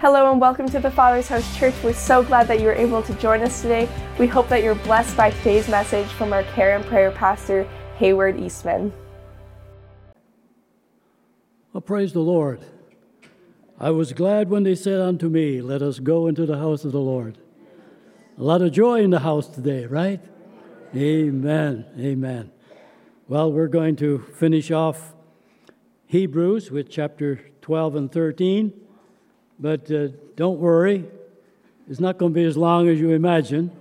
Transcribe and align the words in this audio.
Hello 0.00 0.30
and 0.30 0.40
welcome 0.40 0.68
to 0.68 0.78
the 0.78 0.92
Father's 0.92 1.26
House 1.26 1.58
Church. 1.58 1.74
We're 1.82 1.92
so 1.92 2.22
glad 2.22 2.46
that 2.46 2.60
you 2.60 2.66
were 2.66 2.72
able 2.72 3.02
to 3.02 3.12
join 3.14 3.42
us 3.42 3.62
today. 3.62 3.88
We 4.16 4.28
hope 4.28 4.48
that 4.48 4.62
you're 4.62 4.76
blessed 4.76 5.16
by 5.16 5.32
today's 5.32 5.68
message 5.68 6.06
from 6.06 6.32
our 6.32 6.44
care 6.44 6.76
and 6.76 6.84
prayer 6.84 7.10
pastor, 7.10 7.68
Hayward 7.96 8.38
Eastman. 8.38 8.92
Well, 11.72 11.80
praise 11.80 12.12
the 12.12 12.20
Lord. 12.20 12.60
I 13.80 13.90
was 13.90 14.12
glad 14.12 14.50
when 14.50 14.62
they 14.62 14.76
said 14.76 15.00
unto 15.00 15.28
me, 15.28 15.60
Let 15.60 15.82
us 15.82 15.98
go 15.98 16.28
into 16.28 16.46
the 16.46 16.58
house 16.58 16.84
of 16.84 16.92
the 16.92 17.00
Lord. 17.00 17.36
A 18.38 18.42
lot 18.44 18.62
of 18.62 18.70
joy 18.70 19.00
in 19.00 19.10
the 19.10 19.18
house 19.18 19.48
today, 19.48 19.86
right? 19.86 20.20
Amen. 20.94 21.86
Amen. 21.98 22.52
Well, 23.26 23.50
we're 23.50 23.66
going 23.66 23.96
to 23.96 24.20
finish 24.36 24.70
off 24.70 25.16
Hebrews 26.06 26.70
with 26.70 26.88
chapter 26.88 27.40
12 27.62 27.96
and 27.96 28.12
13. 28.12 28.84
But 29.60 29.90
uh, 29.90 30.08
don't 30.36 30.60
worry, 30.60 31.04
it's 31.88 31.98
not 31.98 32.16
going 32.16 32.32
to 32.32 32.34
be 32.34 32.44
as 32.44 32.56
long 32.56 32.88
as 32.88 33.00
you 33.00 33.10
imagine. 33.10 33.72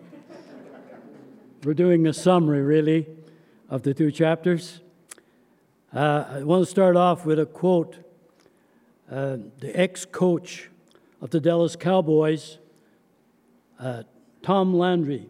We're 1.64 1.76
doing 1.76 2.08
a 2.08 2.14
summary, 2.14 2.62
really, 2.62 3.06
of 3.70 3.84
the 3.84 3.94
two 3.94 4.12
chapters. 4.12 4.82
Uh, 5.94 6.26
I 6.30 6.44
want 6.44 6.66
to 6.66 6.70
start 6.70 6.96
off 6.96 7.26
with 7.26 7.40
a 7.40 7.46
quote. 7.46 7.98
Uh, 9.12 9.38
the 9.60 9.72
ex 9.74 10.04
coach 10.04 10.70
of 11.22 11.30
the 11.30 11.40
Dallas 11.40 11.76
Cowboys, 11.76 12.58
uh, 13.80 14.04
Tom 14.42 14.74
Landry, 14.74 15.30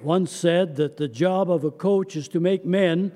once 0.00 0.30
said 0.30 0.76
that 0.76 0.96
the 0.96 1.08
job 1.08 1.50
of 1.50 1.64
a 1.64 1.70
coach 1.70 2.14
is 2.14 2.28
to 2.28 2.40
make 2.40 2.64
men 2.64 3.10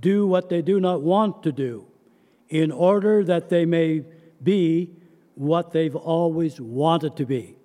do 0.00 0.26
what 0.26 0.48
they 0.50 0.62
do 0.62 0.78
not 0.78 1.02
want 1.02 1.42
to 1.42 1.50
do 1.50 1.84
in 2.48 2.70
order 2.70 3.24
that 3.24 3.48
they 3.48 3.64
may 3.64 4.04
be 4.42 4.90
what 5.38 5.70
they've 5.70 5.94
always 5.94 6.60
wanted 6.60 7.16
to 7.16 7.24
be. 7.24 7.56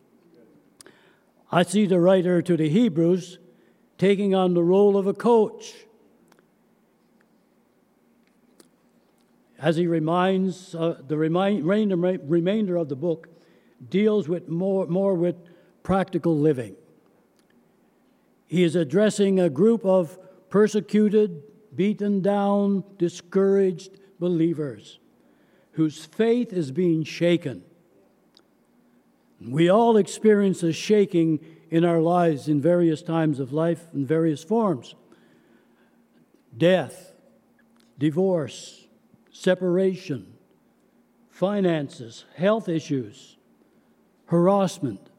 I 1.52 1.64
see 1.64 1.88
the 1.88 2.00
writer 2.00 2.40
to 2.42 2.56
the 2.56 2.70
Hebrews 2.70 3.40
taking 3.98 4.36
on 4.36 4.54
the 4.54 4.64
role 4.64 4.96
of 4.96 5.08
a 5.08 5.14
coach. 5.14 5.74
As 9.58 9.76
he 9.76 9.88
reminds, 9.88 10.76
uh, 10.76 11.02
the 11.08 11.18
remind, 11.18 11.66
remainder 11.66 12.76
of 12.76 12.90
the 12.90 12.96
book 12.96 13.28
deals 13.90 14.28
with 14.28 14.48
more, 14.48 14.86
more 14.86 15.16
with 15.16 15.36
practical 15.82 16.38
living. 16.38 16.76
He 18.46 18.64
is 18.64 18.76
addressing 18.76 19.40
a 19.40 19.50
group 19.50 19.84
of 19.84 20.20
persecuted, 20.50 21.42
beaten 21.76 22.22
down, 22.22 22.84
discouraged 23.00 23.98
believers 24.20 25.00
whose 25.74 26.06
faith 26.06 26.54
is 26.54 26.72
being 26.72 27.04
shaken. 27.04 27.64
We 29.42 29.70
all 29.70 29.98
experience 29.98 30.64
a 30.64 30.72
shaking 30.72 31.40
in 31.70 31.84
our 31.84 32.00
lives 32.00 32.48
in 32.48 32.62
various 32.62 33.02
times 33.02 33.40
of 33.40 33.52
life 33.52 33.88
in 33.94 34.06
various 34.06 34.44
forms 34.44 34.96
death, 36.56 37.14
divorce, 37.98 38.88
separation, 39.32 40.34
finances, 41.30 42.26
health 42.36 42.70
issues, 42.70 43.38
harassment. 44.28 45.10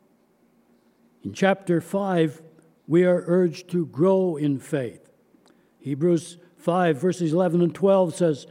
In 1.24 1.32
chapter 1.32 1.80
5, 1.80 2.42
we 2.86 3.04
are 3.04 3.24
urged 3.26 3.68
to 3.70 3.86
grow 3.86 4.36
in 4.36 4.60
faith. 4.60 5.10
Hebrews 5.80 6.38
5, 6.58 7.00
verses 7.00 7.32
11 7.32 7.60
and 7.62 7.74
12 7.74 8.14
says, 8.14 8.46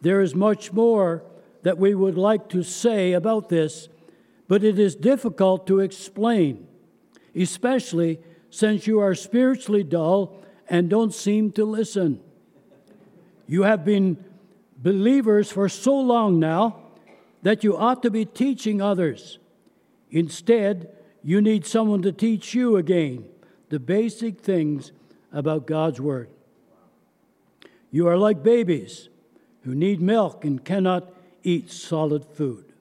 There 0.00 0.20
is 0.20 0.34
much 0.34 0.72
more 0.72 1.24
that 1.62 1.78
we 1.78 1.94
would 1.94 2.16
like 2.16 2.48
to 2.50 2.62
say 2.62 3.12
about 3.12 3.48
this, 3.48 3.88
but 4.46 4.64
it 4.64 4.78
is 4.78 4.94
difficult 4.94 5.66
to 5.66 5.80
explain, 5.80 6.66
especially 7.34 8.20
since 8.50 8.86
you 8.86 9.00
are 9.00 9.14
spiritually 9.14 9.82
dull 9.82 10.40
and 10.68 10.88
don't 10.88 11.14
seem 11.14 11.52
to 11.52 11.64
listen. 11.64 12.20
You 13.46 13.62
have 13.62 13.84
been 13.84 14.22
believers 14.76 15.50
for 15.50 15.68
so 15.68 15.98
long 15.98 16.38
now 16.38 16.76
that 17.42 17.64
you 17.64 17.76
ought 17.76 18.02
to 18.02 18.10
be 18.10 18.24
teaching 18.24 18.80
others. 18.80 19.38
Instead, 20.10 20.90
you 21.22 21.40
need 21.40 21.66
someone 21.66 22.02
to 22.02 22.12
teach 22.12 22.54
you 22.54 22.76
again 22.76 23.24
the 23.68 23.78
basic 23.78 24.40
things 24.40 24.92
about 25.32 25.66
God's 25.66 26.00
Word. 26.00 26.28
You 27.90 28.06
are 28.08 28.16
like 28.16 28.42
babies 28.42 29.08
who 29.64 29.74
need 29.74 30.00
milk 30.00 30.44
and 30.44 30.64
cannot 30.64 31.10
eat 31.42 31.70
solid 31.70 32.24
food. 32.24 32.72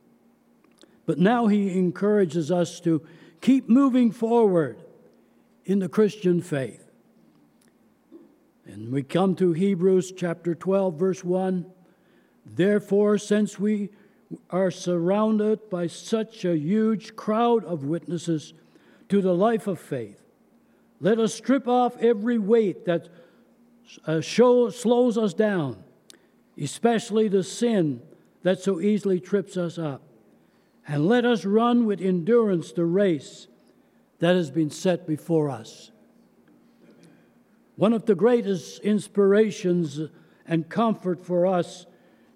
But 1.06 1.18
now 1.18 1.48
he 1.48 1.78
encourages 1.78 2.52
us 2.52 2.80
to 2.82 3.02
keep 3.42 3.70
moving 3.70 4.12
forward 4.12 4.78
in 5.66 5.80
the 5.80 5.90
Christian 5.90 6.42
faith. 6.42 6.84
And 8.66 8.92
we 8.92 9.04
come 9.04 9.36
to 9.36 9.54
Hebrews 9.54 10.12
chapter 10.12 10.54
12, 10.54 10.96
verse 11.00 11.24
1. 11.24 11.66
Therefore, 12.46 13.18
since 13.18 13.58
we 13.58 13.90
are 14.50 14.72
surrounded 14.72 15.70
by 15.70 15.88
such 15.88 16.44
a 16.44 16.58
huge 16.58 17.16
crowd 17.16 17.64
of 17.64 17.86
witnesses 17.86 18.54
to 19.08 19.22
the 19.22 19.34
life 19.34 19.68
of 19.68 19.80
faith, 19.80 20.22
let 21.00 21.20
us 21.20 21.34
strip 21.34 21.68
off 21.68 21.98
every 21.98 22.38
weight 22.38 22.86
that 22.86 23.08
uh, 24.06 24.20
show, 24.20 24.70
slows 24.70 25.18
us 25.18 25.34
down, 25.34 25.82
especially 26.60 27.30
the 27.30 27.44
sin 27.44 28.02
that 28.48 28.62
so 28.62 28.80
easily 28.80 29.20
trips 29.20 29.58
us 29.58 29.78
up. 29.78 30.02
And 30.88 31.06
let 31.06 31.26
us 31.26 31.44
run 31.44 31.86
with 31.86 32.00
endurance 32.00 32.72
the 32.72 32.86
race 32.86 33.48
that 34.20 34.38
has 34.38 34.52
been 34.52 34.70
set 34.70 35.06
before 35.06 35.50
us. 35.50 35.92
One 37.76 37.92
of 37.92 38.06
the 38.06 38.16
greatest 38.16 38.80
inspirations 38.80 40.00
and 40.48 40.70
comfort 40.70 41.20
for 41.20 41.46
us 41.46 41.88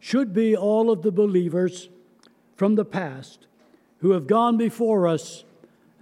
should 0.02 0.34
be 0.34 0.54
all 0.54 0.92
of 0.92 1.02
the 1.02 1.14
believers 1.14 1.88
from 2.58 2.76
the 2.76 2.84
past 2.84 3.48
who 4.00 4.12
have 4.12 4.28
gone 4.28 4.58
before 4.58 5.08
us 5.08 5.46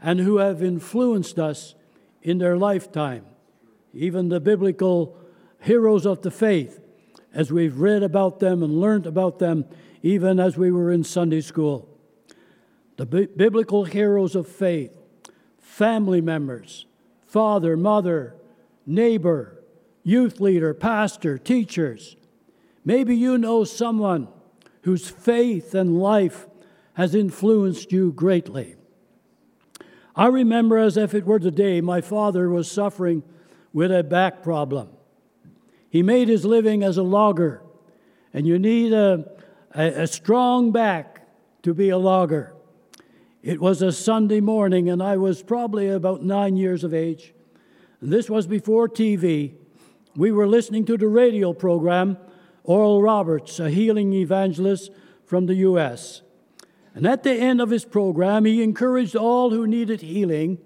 and 0.01 0.21
who 0.21 0.37
have 0.37 0.63
influenced 0.63 1.37
us 1.37 1.75
in 2.23 2.39
their 2.39 2.57
lifetime. 2.57 3.27
Even 3.93 4.29
the 4.29 4.39
biblical 4.39 5.15
heroes 5.59 6.07
of 6.07 6.23
the 6.23 6.31
faith, 6.31 6.78
as 7.33 7.51
we've 7.51 7.79
read 7.79 8.03
about 8.03 8.39
them 8.39 8.63
and 8.63 8.79
learned 8.79 9.05
about 9.05 9.39
them 9.39 9.65
even 10.01 10.39
as 10.39 10.57
we 10.57 10.71
were 10.71 10.91
in 10.91 11.03
Sunday 11.03 11.41
school. 11.41 11.87
The 12.97 13.05
b- 13.05 13.27
biblical 13.35 13.85
heroes 13.85 14.35
of 14.35 14.47
faith, 14.47 14.91
family 15.59 16.21
members, 16.21 16.85
father, 17.25 17.77
mother, 17.77 18.35
neighbor, 18.85 19.63
youth 20.03 20.39
leader, 20.39 20.73
pastor, 20.73 21.37
teachers. 21.37 22.15
Maybe 22.83 23.15
you 23.15 23.37
know 23.37 23.63
someone 23.63 24.27
whose 24.81 25.09
faith 25.09 25.75
and 25.75 25.99
life 25.99 26.47
has 26.93 27.13
influenced 27.13 27.91
you 27.91 28.11
greatly. 28.11 28.75
I 30.15 30.27
remember 30.27 30.77
as 30.77 30.97
if 30.97 31.13
it 31.13 31.25
were 31.25 31.39
today, 31.39 31.79
my 31.79 32.01
father 32.01 32.49
was 32.49 32.69
suffering 32.69 33.23
with 33.71 33.91
a 33.91 34.03
back 34.03 34.43
problem. 34.43 34.89
He 35.89 36.03
made 36.03 36.27
his 36.27 36.45
living 36.45 36.83
as 36.83 36.97
a 36.97 37.03
logger, 37.03 37.61
and 38.33 38.45
you 38.45 38.59
need 38.59 38.93
a, 38.93 39.25
a, 39.73 40.03
a 40.03 40.07
strong 40.07 40.71
back 40.71 41.27
to 41.63 41.73
be 41.73 41.89
a 41.89 41.97
logger. 41.97 42.53
It 43.41 43.59
was 43.59 43.81
a 43.81 43.91
Sunday 43.91 44.39
morning, 44.39 44.89
and 44.89 45.01
I 45.01 45.17
was 45.17 45.41
probably 45.41 45.89
about 45.89 46.23
nine 46.23 46.55
years 46.57 46.83
of 46.83 46.93
age. 46.93 47.33
This 48.01 48.29
was 48.29 48.45
before 48.45 48.87
TV. 48.87 49.55
We 50.15 50.31
were 50.31 50.47
listening 50.47 50.85
to 50.85 50.97
the 50.97 51.07
radio 51.07 51.53
program, 51.53 52.17
Oral 52.63 53.01
Roberts, 53.01 53.59
a 53.59 53.69
healing 53.69 54.13
evangelist 54.13 54.91
from 55.25 55.47
the 55.47 55.55
U.S. 55.55 56.21
And 56.93 57.07
at 57.07 57.23
the 57.23 57.33
end 57.33 57.61
of 57.61 57.71
his 57.71 57.85
program, 57.85 58.45
he 58.45 58.61
encouraged 58.61 59.15
all 59.15 59.49
who 59.49 59.65
needed 59.65 60.01
healing 60.01 60.59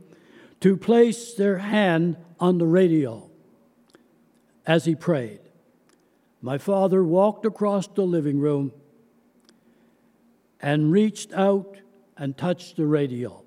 to 0.60 0.76
place 0.76 1.34
their 1.34 1.60
hand 1.60 2.18
on 2.40 2.58
the 2.58 2.68
radio 2.68 3.30
as 4.66 4.86
he 4.86 4.96
prayed. 4.96 5.40
My 6.42 6.58
father 6.58 7.04
walked 7.04 7.46
across 7.46 7.88
the 7.88 8.04
living 8.04 8.40
room 8.40 8.74
and 10.62 10.92
reached 10.92 11.34
out 11.34 11.78
and 12.18 12.38
touched 12.38 12.78
the 12.78 12.86
radio. 12.86 13.44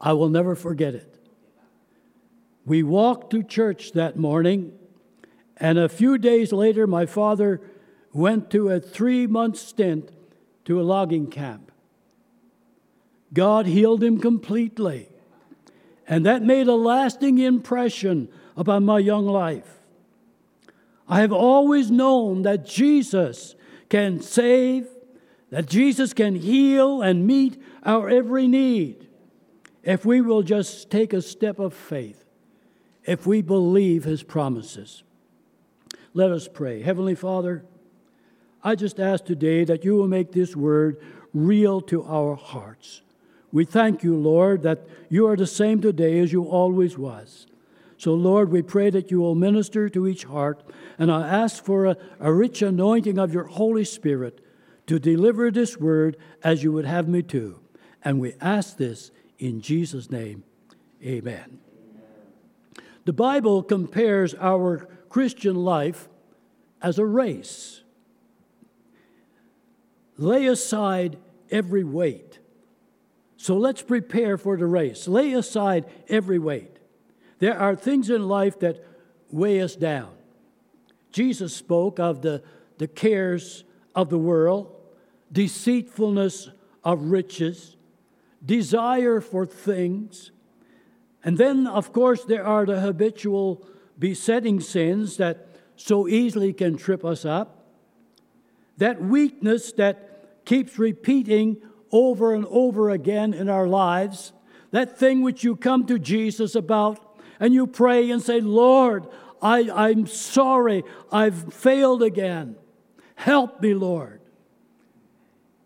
I 0.00 0.12
will 0.12 0.28
never 0.28 0.54
forget 0.54 0.94
it. 0.94 1.14
We 2.66 2.82
walked 2.82 3.30
to 3.30 3.42
church 3.42 3.92
that 3.92 4.16
morning, 4.16 4.72
and 5.56 5.78
a 5.78 5.88
few 5.88 6.18
days 6.18 6.52
later, 6.52 6.86
my 6.86 7.06
father 7.06 7.60
went 8.12 8.50
to 8.50 8.70
a 8.70 8.80
three 8.80 9.26
month 9.26 9.58
stint 9.58 10.10
to 10.64 10.80
a 10.80 10.82
logging 10.82 11.26
camp. 11.26 11.70
God 13.32 13.66
healed 13.66 14.02
him 14.02 14.20
completely, 14.20 15.08
and 16.06 16.24
that 16.24 16.42
made 16.42 16.68
a 16.68 16.74
lasting 16.74 17.38
impression 17.38 18.28
upon 18.56 18.84
my 18.84 18.98
young 18.98 19.26
life. 19.26 19.80
I 21.08 21.20
have 21.20 21.32
always 21.32 21.90
known 21.90 22.42
that 22.42 22.64
Jesus 22.64 23.54
can 23.88 24.20
save, 24.20 24.88
that 25.50 25.66
Jesus 25.66 26.12
can 26.12 26.34
heal 26.34 27.02
and 27.02 27.26
meet 27.26 27.62
our 27.84 28.08
every 28.08 28.48
need 28.48 29.08
if 29.82 30.04
we 30.04 30.20
will 30.20 30.42
just 30.42 30.90
take 30.90 31.12
a 31.12 31.20
step 31.20 31.58
of 31.58 31.74
faith, 31.74 32.24
if 33.04 33.26
we 33.26 33.42
believe 33.42 34.04
his 34.04 34.22
promises. 34.22 35.02
Let 36.14 36.30
us 36.30 36.48
pray. 36.48 36.80
Heavenly 36.80 37.14
Father, 37.14 37.64
I 38.62 38.76
just 38.76 38.98
ask 38.98 39.24
today 39.24 39.64
that 39.64 39.84
you 39.84 39.94
will 39.94 40.08
make 40.08 40.32
this 40.32 40.56
word 40.56 41.02
real 41.34 41.80
to 41.82 42.04
our 42.04 42.34
hearts. 42.34 43.02
We 43.52 43.64
thank 43.64 44.02
you, 44.02 44.16
Lord, 44.16 44.62
that 44.62 44.86
you 45.10 45.26
are 45.26 45.36
the 45.36 45.46
same 45.46 45.80
today 45.80 46.18
as 46.20 46.32
you 46.32 46.44
always 46.44 46.96
was. 46.96 47.46
So, 48.04 48.12
Lord, 48.12 48.50
we 48.50 48.60
pray 48.60 48.90
that 48.90 49.10
you 49.10 49.18
will 49.20 49.34
minister 49.34 49.88
to 49.88 50.06
each 50.06 50.24
heart, 50.24 50.62
and 50.98 51.10
I 51.10 51.26
ask 51.26 51.64
for 51.64 51.86
a, 51.86 51.96
a 52.20 52.30
rich 52.30 52.60
anointing 52.60 53.18
of 53.18 53.32
your 53.32 53.44
Holy 53.44 53.86
Spirit 53.86 54.44
to 54.88 54.98
deliver 54.98 55.50
this 55.50 55.78
word 55.78 56.18
as 56.42 56.62
you 56.62 56.70
would 56.72 56.84
have 56.84 57.08
me 57.08 57.22
to. 57.22 57.60
And 58.04 58.20
we 58.20 58.34
ask 58.42 58.76
this 58.76 59.10
in 59.38 59.62
Jesus' 59.62 60.10
name. 60.10 60.44
Amen. 61.02 61.60
The 63.06 63.14
Bible 63.14 63.62
compares 63.62 64.34
our 64.34 64.86
Christian 65.08 65.56
life 65.56 66.06
as 66.82 66.98
a 66.98 67.06
race. 67.06 67.84
Lay 70.18 70.44
aside 70.44 71.16
every 71.50 71.84
weight. 71.84 72.38
So 73.38 73.56
let's 73.56 73.80
prepare 73.80 74.36
for 74.36 74.58
the 74.58 74.66
race. 74.66 75.08
Lay 75.08 75.32
aside 75.32 75.86
every 76.10 76.38
weight. 76.38 76.73
There 77.38 77.58
are 77.58 77.74
things 77.74 78.10
in 78.10 78.28
life 78.28 78.58
that 78.60 78.84
weigh 79.30 79.60
us 79.60 79.76
down. 79.76 80.10
Jesus 81.10 81.54
spoke 81.54 81.98
of 81.98 82.22
the, 82.22 82.42
the 82.78 82.88
cares 82.88 83.64
of 83.94 84.10
the 84.10 84.18
world, 84.18 84.74
deceitfulness 85.30 86.50
of 86.82 87.02
riches, 87.02 87.76
desire 88.44 89.20
for 89.20 89.46
things. 89.46 90.32
And 91.22 91.38
then, 91.38 91.66
of 91.66 91.92
course, 91.92 92.24
there 92.24 92.44
are 92.44 92.66
the 92.66 92.80
habitual 92.80 93.66
besetting 93.98 94.60
sins 94.60 95.16
that 95.16 95.48
so 95.76 96.08
easily 96.08 96.52
can 96.52 96.76
trip 96.76 97.04
us 97.04 97.24
up. 97.24 97.64
That 98.78 99.02
weakness 99.02 99.72
that 99.72 100.44
keeps 100.44 100.78
repeating 100.78 101.58
over 101.90 102.34
and 102.34 102.44
over 102.46 102.90
again 102.90 103.32
in 103.32 103.48
our 103.48 103.66
lives. 103.66 104.32
That 104.72 104.98
thing 104.98 105.22
which 105.22 105.44
you 105.44 105.56
come 105.56 105.86
to 105.86 105.98
Jesus 105.98 106.54
about 106.54 107.03
and 107.44 107.52
you 107.52 107.66
pray 107.66 108.10
and 108.10 108.22
say, 108.22 108.40
Lord, 108.40 109.06
I, 109.42 109.70
I'm 109.70 110.06
sorry, 110.06 110.82
I've 111.12 111.52
failed 111.52 112.02
again. 112.02 112.56
Help 113.16 113.60
me, 113.60 113.74
Lord. 113.74 114.22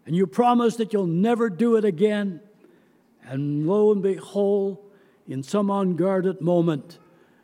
And 0.05 0.17
you 0.17 0.27
promise 0.27 0.75
that 0.75 0.93
you'll 0.93 1.07
never 1.07 1.49
do 1.49 1.77
it 1.77 1.85
again. 1.85 2.41
And 3.23 3.69
lo 3.69 3.93
and 3.93 4.03
behold, 4.03 4.79
in 5.29 5.45
some 5.45 5.71
unguarded 5.71 6.41
moment, 6.41 6.99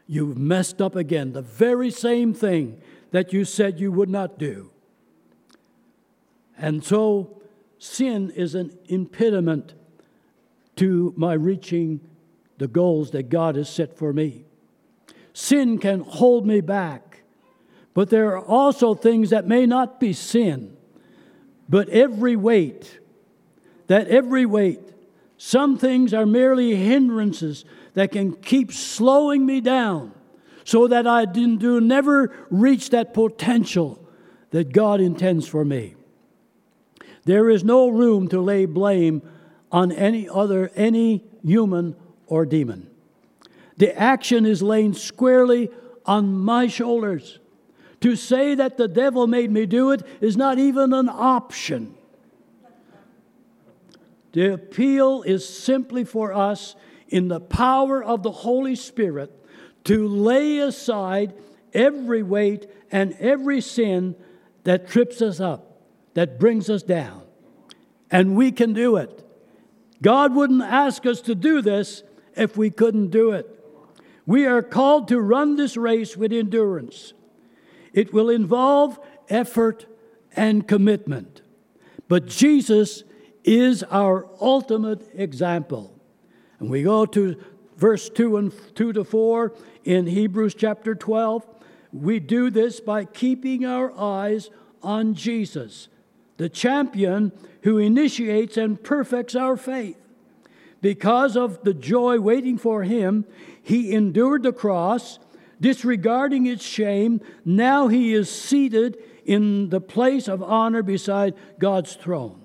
you've 0.09 0.37
messed 0.37 0.83
up 0.83 0.97
again. 0.97 1.33
The 1.33 1.41
very 1.41 1.93
same 1.93 2.35
thing 2.35 2.81
that 3.13 3.33
you 3.33 3.45
said 3.45 3.79
you 3.79 3.93
would 3.93 4.11
not 4.11 4.37
do. 4.37 4.73
And 6.59 6.83
so, 6.83 7.41
sin 7.79 8.33
is 8.33 8.57
an 8.57 8.77
impediment 8.89 9.75
to 10.75 11.15
my 11.17 11.35
reaching 11.35 12.01
the 12.59 12.69
goals 12.69 13.11
that 13.12 13.29
God 13.29 13.56
has 13.56 13.69
set 13.69 13.97
for 13.97 14.12
me. 14.12 14.45
Sin 15.33 15.79
can 15.79 16.01
hold 16.01 16.47
me 16.47 16.61
back, 16.61 17.23
but 17.93 18.11
there 18.11 18.37
are 18.37 18.45
also 18.45 18.95
things 18.95 19.31
that 19.31 19.47
may 19.47 19.67
not 19.67 19.99
be 19.99 20.12
sin, 20.12 20.77
but 21.69 21.89
every 21.89 22.37
weight, 22.37 23.01
that 23.89 24.09
every 24.09 24.47
weight, 24.47 24.81
some 25.37 25.77
things 25.77 26.15
are 26.15 26.27
merely 26.27 26.77
hindrances 26.77 27.65
that 27.95 28.12
can 28.12 28.35
keep 28.35 28.73
slowing 28.73 29.45
me 29.45 29.61
down 29.61 30.12
so 30.65 30.89
that 30.89 31.06
I 31.06 31.25
do 31.25 31.81
never 31.81 32.35
reach 32.51 32.91
that 32.91 33.12
potential 33.12 34.01
that 34.51 34.73
God 34.73 35.01
intends 35.01 35.47
for 35.47 35.65
me. 35.65 35.95
There 37.25 37.51
is 37.51 37.65
no 37.65 37.89
room 37.89 38.29
to 38.29 38.41
lay 38.41 38.67
blame 38.67 39.23
on 39.73 39.91
any 39.91 40.29
other, 40.29 40.71
any 40.77 41.25
human 41.43 41.97
or 42.26 42.47
demon. 42.47 42.91
The 43.76 43.97
action 43.99 44.47
is 44.47 44.62
laying 44.62 44.94
squarely 44.94 45.71
on 46.06 46.38
my 46.38 46.67
shoulders. 46.67 47.38
To 48.00 48.17
say 48.17 48.55
that 48.55 48.76
the 48.76 48.88
devil 48.88 49.26
made 49.26 49.50
me 49.50 49.67
do 49.67 49.91
it 49.91 50.03
is 50.21 50.37
not 50.37 50.59
even 50.59 50.93
an 50.93 51.09
option. 51.09 51.94
The 54.32 54.53
appeal 54.53 55.23
is 55.23 55.49
simply 55.49 56.05
for 56.05 56.32
us 56.32 56.76
in 57.09 57.29
the 57.29 57.41
power 57.41 58.03
of 58.03 58.23
the 58.23 58.32
Holy 58.32 58.75
Spirit 58.75 59.32
to 59.85 60.09
lay 60.09 60.59
aside 60.59 61.35
every 61.73 62.23
weight 62.23 62.67
and 62.91 63.15
every 63.20 63.61
sin 63.61 64.17
that 64.65 64.88
trips 64.88 65.23
us 65.23 65.41
up, 65.41 65.82
that 66.15 66.38
brings 66.38 66.69
us 66.69 66.82
down. 66.82 67.23
And 68.11 68.37
we 68.37 68.53
can 68.53 68.73
do 68.73 68.97
it. 68.97 69.25
God 70.03 70.35
wouldn't 70.35 70.62
ask 70.62 71.06
us 71.06 71.20
to 71.23 71.35
do 71.35 71.62
this 71.62 72.03
if 72.37 72.57
we 72.57 72.71
couldn't 72.71 73.11
do 73.11 73.33
it. 73.33 73.49
We 74.27 74.47
are 74.47 74.63
called 74.63 75.09
to 75.09 75.21
run 75.21 75.57
this 75.57 75.77
race 75.77 76.17
with 76.17 76.33
endurance. 76.33 77.13
It 77.93 78.13
will 78.13 78.31
involve 78.31 78.99
effort 79.29 79.87
and 80.35 80.67
commitment. 80.67 81.43
But 82.09 82.27
Jesus 82.27 83.05
is 83.45 83.83
our 83.85 84.27
ultimate 84.41 85.09
example. 85.15 85.95
And 86.59 86.71
we 86.71 86.83
go 86.83 87.07
to 87.07 87.37
verse 87.77 88.09
2 88.09 88.37
and 88.37 88.53
2 88.75 88.93
to 88.95 89.05
4 89.05 89.53
in 89.85 90.07
Hebrews 90.07 90.55
chapter 90.55 90.95
12. 90.95 91.47
We 91.93 92.19
do 92.19 92.51
this 92.51 92.81
by 92.81 93.05
keeping 93.05 93.65
our 93.65 93.93
eyes 93.99 94.51
on 94.83 95.15
Jesus, 95.15 95.89
the 96.37 96.49
champion 96.49 97.33
who 97.63 97.79
initiates 97.79 98.57
and 98.57 98.83
perfects 98.83 99.35
our 99.35 99.57
faith. 99.57 99.97
Because 100.85 101.35
of 101.35 101.65
the 101.65 101.73
joy 101.73 102.21
waiting 102.21 102.59
for 102.59 102.83
him, 102.83 103.25
he 103.63 103.95
endured 103.95 104.43
the 104.43 104.53
cross, 104.53 105.19
disregarding 105.59 106.45
its 106.45 106.63
shame. 106.63 107.23
Now 107.43 107.89
he 107.89 108.13
is 108.13 108.31
seated 108.31 108.99
in 109.25 109.71
the 109.71 109.81
place 109.81 110.29
of 110.29 110.43
honor 110.43 110.83
beside 110.83 111.33
God's 111.59 111.95
throne. 111.95 112.43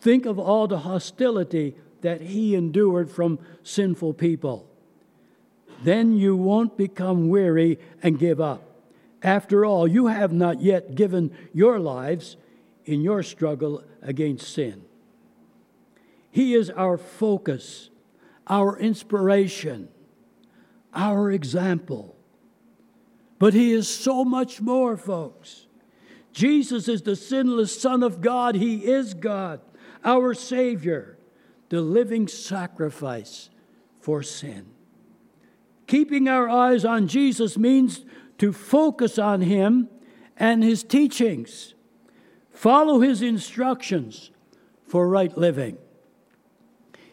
Think 0.00 0.26
of 0.26 0.40
all 0.40 0.66
the 0.66 0.80
hostility 0.80 1.76
that 2.00 2.20
he 2.20 2.56
endured 2.56 3.08
from 3.08 3.38
sinful 3.62 4.14
people. 4.14 4.68
Then 5.84 6.16
you 6.16 6.34
won't 6.34 6.76
become 6.76 7.28
weary 7.28 7.78
and 8.02 8.18
give 8.18 8.40
up. 8.40 8.64
After 9.22 9.64
all, 9.64 9.86
you 9.86 10.08
have 10.08 10.32
not 10.32 10.62
yet 10.62 10.96
given 10.96 11.30
your 11.54 11.78
lives 11.78 12.36
in 12.84 13.02
your 13.02 13.22
struggle 13.22 13.84
against 14.02 14.52
sin. 14.52 14.82
He 16.32 16.54
is 16.54 16.70
our 16.70 16.96
focus, 16.96 17.90
our 18.46 18.78
inspiration, 18.78 19.88
our 20.94 21.30
example. 21.30 22.16
But 23.38 23.52
He 23.52 23.72
is 23.72 23.86
so 23.86 24.24
much 24.24 24.60
more, 24.60 24.96
folks. 24.96 25.66
Jesus 26.32 26.88
is 26.88 27.02
the 27.02 27.16
sinless 27.16 27.78
Son 27.78 28.02
of 28.02 28.22
God. 28.22 28.54
He 28.54 28.86
is 28.86 29.12
God, 29.12 29.60
our 30.02 30.32
Savior, 30.32 31.18
the 31.68 31.82
living 31.82 32.26
sacrifice 32.26 33.50
for 34.00 34.22
sin. 34.22 34.66
Keeping 35.86 36.28
our 36.28 36.48
eyes 36.48 36.86
on 36.86 37.08
Jesus 37.08 37.58
means 37.58 38.06
to 38.38 38.54
focus 38.54 39.18
on 39.18 39.42
Him 39.42 39.90
and 40.38 40.64
His 40.64 40.82
teachings, 40.82 41.74
follow 42.50 43.00
His 43.00 43.20
instructions 43.20 44.30
for 44.86 45.06
right 45.06 45.36
living. 45.36 45.76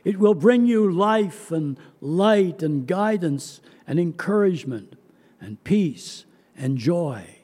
It 0.10 0.18
will 0.18 0.34
bring 0.34 0.66
you 0.66 0.92
life 0.92 1.52
and 1.52 1.78
light 2.02 2.64
and 2.64 2.88
guidance 2.88 3.62
and 3.86 4.00
encouragement 4.00 4.96
and 5.40 5.64
peace 5.64 6.26
and 6.58 6.80
joy. 6.80 7.38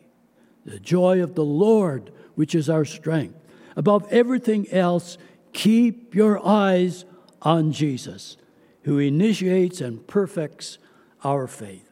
The 0.65 0.79
joy 0.79 1.22
of 1.22 1.36
the 1.36 1.45
Lord, 1.45 2.12
which 2.34 2.55
is 2.55 2.67
our 2.67 2.84
strength. 2.84 3.38
Above 3.75 4.12
everything 4.12 4.67
else, 4.72 5.19
keep 5.53 6.15
your 6.15 6.43
eyes 6.43 7.05
on 7.43 7.72
Jesus, 7.72 8.36
who 8.81 8.98
initiates 8.98 9.79
and 9.79 10.07
perfects 10.07 10.79
our 11.24 11.45
faith. 11.45 11.88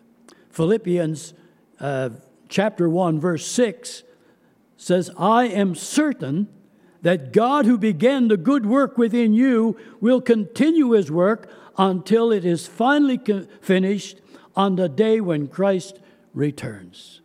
Philippians 0.49 1.35
uh, 1.79 2.09
chapter 2.49 2.89
1, 2.89 3.19
verse 3.19 3.45
6 3.45 4.01
says, 4.75 5.11
I 5.19 5.45
am 5.45 5.75
certain 5.75 6.47
that 7.03 7.31
God, 7.33 7.65
who 7.65 7.77
began 7.77 8.29
the 8.29 8.37
good 8.37 8.65
work 8.65 8.97
within 8.97 9.33
you, 9.33 9.77
will 10.01 10.21
continue 10.21 10.91
his 10.91 11.11
work 11.11 11.49
until 11.77 12.31
it 12.31 12.45
is 12.45 12.65
finally 12.65 13.19
finished 13.61 14.19
on 14.55 14.77
the 14.77 14.89
day 14.89 15.19
when 15.19 15.47
Christ 15.47 15.99
returns. 16.33 17.21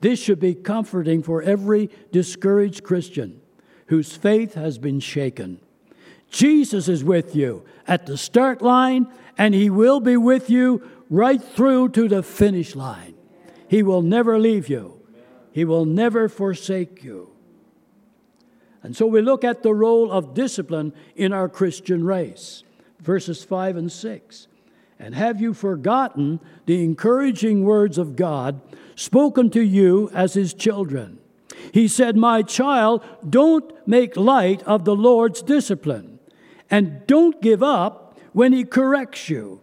This 0.00 0.20
should 0.20 0.40
be 0.40 0.54
comforting 0.54 1.22
for 1.22 1.42
every 1.42 1.90
discouraged 2.10 2.82
Christian 2.84 3.40
whose 3.86 4.16
faith 4.16 4.54
has 4.54 4.78
been 4.78 5.00
shaken. 5.00 5.60
Jesus 6.30 6.88
is 6.88 7.04
with 7.04 7.36
you 7.36 7.64
at 7.86 8.06
the 8.06 8.16
start 8.16 8.62
line, 8.62 9.06
and 9.36 9.52
He 9.54 9.68
will 9.68 10.00
be 10.00 10.16
with 10.16 10.48
you 10.48 10.88
right 11.10 11.42
through 11.42 11.90
to 11.90 12.08
the 12.08 12.22
finish 12.22 12.74
line. 12.74 13.14
He 13.68 13.82
will 13.82 14.02
never 14.02 14.38
leave 14.38 14.68
you, 14.68 15.00
He 15.52 15.64
will 15.64 15.84
never 15.84 16.28
forsake 16.28 17.02
you. 17.02 17.31
And 18.82 18.96
so 18.96 19.06
we 19.06 19.20
look 19.20 19.44
at 19.44 19.62
the 19.62 19.74
role 19.74 20.10
of 20.10 20.34
discipline 20.34 20.92
in 21.14 21.32
our 21.32 21.48
Christian 21.48 22.04
race, 22.04 22.64
verses 23.00 23.44
5 23.44 23.76
and 23.76 23.92
6. 23.92 24.48
And 24.98 25.16
have 25.16 25.40
you 25.40 25.52
forgotten 25.52 26.38
the 26.66 26.84
encouraging 26.84 27.64
words 27.64 27.98
of 27.98 28.14
God 28.14 28.60
spoken 28.94 29.50
to 29.50 29.60
you 29.60 30.10
as 30.14 30.34
His 30.34 30.54
children? 30.54 31.18
He 31.72 31.88
said, 31.88 32.16
My 32.16 32.42
child, 32.42 33.04
don't 33.28 33.72
make 33.86 34.16
light 34.16 34.62
of 34.62 34.84
the 34.84 34.94
Lord's 34.94 35.42
discipline, 35.42 36.20
and 36.70 37.04
don't 37.06 37.42
give 37.42 37.62
up 37.62 38.18
when 38.32 38.52
He 38.52 38.64
corrects 38.64 39.28
you. 39.28 39.60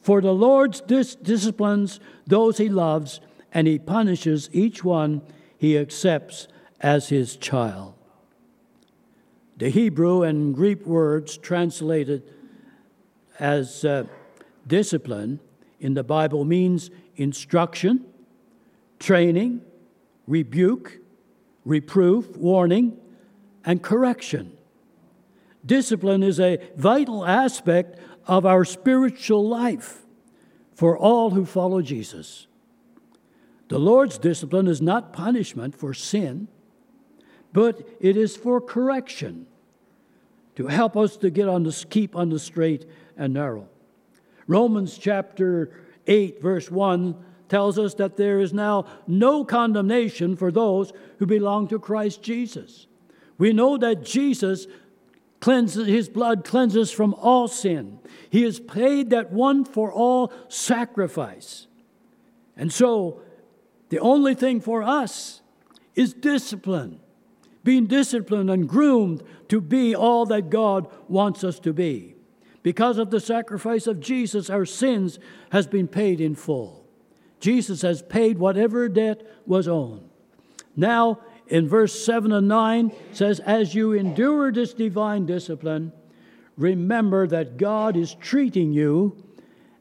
For 0.00 0.20
the 0.20 0.32
Lord 0.32 0.80
dis- 0.86 1.16
disciplines 1.16 1.98
those 2.24 2.58
He 2.58 2.68
loves, 2.68 3.20
and 3.52 3.66
He 3.66 3.80
punishes 3.80 4.48
each 4.52 4.84
one 4.84 5.22
He 5.58 5.76
accepts 5.76 6.46
as 6.80 7.08
His 7.08 7.36
child. 7.36 7.95
The 9.58 9.70
Hebrew 9.70 10.22
and 10.22 10.54
Greek 10.54 10.84
words 10.84 11.38
translated 11.38 12.22
as 13.38 13.84
uh, 13.84 14.04
discipline 14.66 15.40
in 15.80 15.94
the 15.94 16.04
Bible 16.04 16.44
means 16.44 16.90
instruction, 17.16 18.04
training, 18.98 19.62
rebuke, 20.26 20.98
reproof, 21.64 22.36
warning, 22.36 22.98
and 23.64 23.82
correction. 23.82 24.56
Discipline 25.64 26.22
is 26.22 26.38
a 26.38 26.58
vital 26.76 27.24
aspect 27.24 27.98
of 28.26 28.44
our 28.44 28.64
spiritual 28.64 29.48
life 29.48 30.04
for 30.74 30.98
all 30.98 31.30
who 31.30 31.46
follow 31.46 31.80
Jesus. 31.80 32.46
The 33.68 33.78
Lord's 33.78 34.18
discipline 34.18 34.68
is 34.68 34.82
not 34.82 35.12
punishment 35.12 35.74
for 35.74 35.94
sin 35.94 36.48
but 37.56 37.88
it 38.00 38.18
is 38.18 38.36
for 38.36 38.60
correction 38.60 39.46
to 40.56 40.66
help 40.66 40.94
us 40.94 41.16
to 41.16 41.30
get 41.30 41.48
on 41.48 41.62
the 41.62 41.86
keep 41.88 42.14
on 42.14 42.28
the 42.28 42.38
straight 42.38 42.84
and 43.16 43.32
narrow. 43.32 43.66
Romans 44.46 44.98
chapter 44.98 45.70
8 46.06 46.42
verse 46.42 46.70
1 46.70 47.16
tells 47.48 47.78
us 47.78 47.94
that 47.94 48.18
there 48.18 48.40
is 48.40 48.52
now 48.52 48.84
no 49.06 49.42
condemnation 49.42 50.36
for 50.36 50.52
those 50.52 50.92
who 51.18 51.24
belong 51.24 51.66
to 51.68 51.78
Christ 51.78 52.22
Jesus. 52.22 52.88
We 53.38 53.54
know 53.54 53.78
that 53.78 54.04
Jesus 54.04 54.66
cleanses 55.40 55.86
his 55.86 56.10
blood 56.10 56.44
cleanses 56.44 56.90
from 56.90 57.14
all 57.14 57.48
sin. 57.48 58.00
He 58.28 58.42
has 58.42 58.60
paid 58.60 59.08
that 59.10 59.32
one 59.32 59.64
for 59.64 59.90
all 59.90 60.30
sacrifice. 60.48 61.68
And 62.54 62.70
so 62.70 63.22
the 63.88 64.00
only 64.00 64.34
thing 64.34 64.60
for 64.60 64.82
us 64.82 65.40
is 65.94 66.12
discipline 66.12 67.00
being 67.66 67.86
disciplined 67.86 68.48
and 68.48 68.68
groomed 68.68 69.20
to 69.48 69.60
be 69.60 69.92
all 69.92 70.24
that 70.24 70.50
God 70.50 70.86
wants 71.08 71.42
us 71.42 71.58
to 71.58 71.72
be. 71.72 72.14
Because 72.62 72.96
of 72.96 73.10
the 73.10 73.18
sacrifice 73.18 73.88
of 73.88 73.98
Jesus, 73.98 74.48
our 74.48 74.64
sins 74.64 75.18
has 75.50 75.66
been 75.66 75.88
paid 75.88 76.20
in 76.20 76.36
full. 76.36 76.86
Jesus 77.40 77.82
has 77.82 78.02
paid 78.02 78.38
whatever 78.38 78.88
debt 78.88 79.20
was 79.46 79.66
owed. 79.66 80.08
Now, 80.76 81.18
in 81.48 81.68
verse 81.68 82.04
7 82.04 82.30
and 82.30 82.46
9 82.46 82.92
says, 83.10 83.40
As 83.40 83.74
you 83.74 83.94
endure 83.94 84.52
this 84.52 84.72
divine 84.72 85.26
discipline, 85.26 85.90
remember 86.56 87.26
that 87.26 87.56
God 87.56 87.96
is 87.96 88.14
treating 88.14 88.72
you 88.72 89.24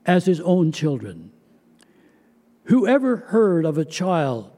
as 0.08 0.26
his 0.26 0.42
own 0.42 0.72
children. 0.72 1.32
Whoever 2.64 3.18
heard 3.18 3.64
of 3.64 3.78
a 3.78 3.86
child 3.86 4.50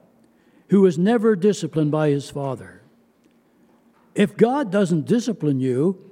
who 0.70 0.80
was 0.80 0.98
never 0.98 1.36
disciplined 1.36 1.92
by 1.92 2.08
his 2.08 2.30
father? 2.30 2.77
If 4.18 4.36
God 4.36 4.72
doesn't 4.72 5.06
discipline 5.06 5.60
you, 5.60 6.08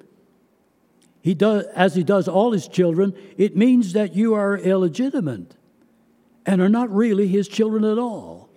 he 1.25 1.33
does, 1.33 1.65
as 1.73 1.95
He 1.95 2.03
does 2.03 2.27
all 2.27 2.51
His 2.51 2.67
children, 2.67 3.15
it 3.35 3.57
means 3.57 3.93
that 3.93 4.15
you 4.15 4.35
are 4.35 4.55
illegitimate 4.55 5.55
and 6.45 6.61
are 6.61 6.69
not 6.69 6.93
really 6.93 7.27
His 7.27 7.47
children 7.47 7.83
at 7.83 7.97
all. 7.97 8.47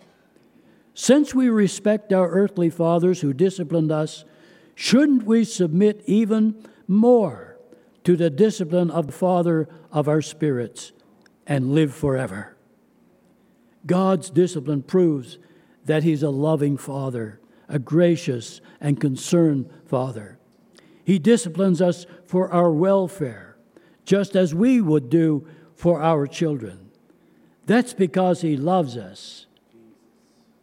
Since 0.92 1.34
we 1.34 1.48
respect 1.48 2.12
our 2.12 2.28
earthly 2.28 2.68
fathers 2.68 3.22
who 3.22 3.32
disciplined 3.32 3.90
us, 3.90 4.26
shouldn't 4.74 5.22
we 5.22 5.44
submit 5.44 6.02
even 6.04 6.62
more 6.86 7.56
to 8.04 8.18
the 8.18 8.28
discipline 8.28 8.90
of 8.90 9.06
the 9.06 9.12
Father 9.14 9.66
of 9.90 10.06
our 10.06 10.20
spirits 10.20 10.92
and 11.46 11.72
live 11.72 11.94
forever? 11.94 12.54
God's 13.86 14.28
discipline 14.28 14.82
proves 14.82 15.38
that 15.86 16.02
He's 16.02 16.22
a 16.22 16.28
loving 16.28 16.76
Father 16.76 17.40
a 17.68 17.78
gracious 17.78 18.60
and 18.80 19.00
concerned 19.00 19.70
Father. 19.84 20.38
He 21.04 21.18
disciplines 21.18 21.80
us 21.80 22.06
for 22.26 22.52
our 22.52 22.70
welfare, 22.70 23.56
just 24.04 24.36
as 24.36 24.54
we 24.54 24.80
would 24.80 25.08
do 25.10 25.46
for 25.74 26.02
our 26.02 26.26
children. 26.26 26.90
That's 27.66 27.94
because 27.94 28.40
He 28.40 28.56
loves 28.56 28.96
us. 28.96 29.46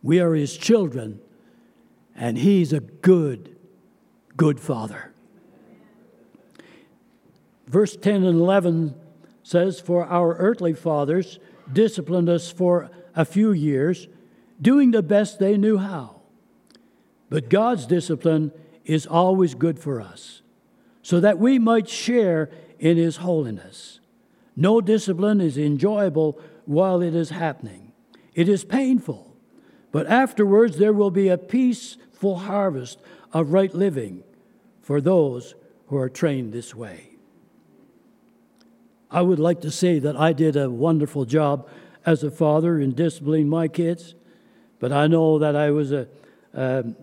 We 0.03 0.19
are 0.19 0.33
His 0.33 0.57
children, 0.57 1.19
and 2.15 2.37
He's 2.37 2.73
a 2.73 2.79
good, 2.79 3.55
good 4.37 4.59
Father. 4.59 5.13
Verse 7.67 7.95
10 7.95 8.23
and 8.23 8.39
11 8.39 8.95
says, 9.43 9.79
For 9.79 10.05
our 10.05 10.35
earthly 10.35 10.73
fathers 10.73 11.39
disciplined 11.71 12.29
us 12.29 12.51
for 12.51 12.89
a 13.15 13.25
few 13.25 13.51
years, 13.51 14.07
doing 14.61 14.91
the 14.91 15.03
best 15.03 15.39
they 15.39 15.57
knew 15.57 15.77
how. 15.77 16.14
But 17.35 17.49
God's 17.49 17.85
discipline 17.85 18.53
is 18.85 19.05
always 19.05 19.55
good 19.55 19.77
for 19.77 19.99
us, 19.99 20.41
so 21.01 21.19
that 21.19 21.37
we 21.37 21.59
might 21.59 21.89
share 21.89 22.49
in 22.79 22.95
His 22.95 23.17
holiness. 23.17 23.99
No 24.55 24.79
discipline 24.79 25.41
is 25.41 25.57
enjoyable 25.57 26.39
while 26.63 27.01
it 27.01 27.13
is 27.13 27.31
happening, 27.31 27.91
it 28.35 28.47
is 28.47 28.63
painful, 28.63 29.35
but 29.91 30.07
afterwards 30.07 30.77
there 30.77 30.93
will 30.93 31.11
be 31.11 31.27
a 31.27 31.37
peaceful 31.37 32.37
harvest 32.37 33.01
of 33.33 33.51
right 33.51 33.75
living 33.75 34.23
for 34.81 35.01
those 35.01 35.55
who 35.87 35.97
are 35.97 36.07
trained 36.07 36.53
this 36.53 36.73
way. 36.73 37.17
I 39.11 39.21
would 39.23 39.39
like 39.39 39.59
to 39.59 39.71
say 39.71 39.99
that 39.99 40.15
I 40.15 40.31
did 40.31 40.55
a 40.55 40.69
wonderful 40.69 41.25
job 41.25 41.67
as 42.05 42.23
a 42.23 42.31
father 42.31 42.79
in 42.79 42.95
disciplining 42.95 43.49
my 43.49 43.67
kids, 43.67 44.15
but 44.79 44.93
I 44.93 45.07
know 45.07 45.37
that 45.39 45.57
I 45.57 45.71
was 45.71 45.91
a, 45.91 46.07
um, 46.53 46.95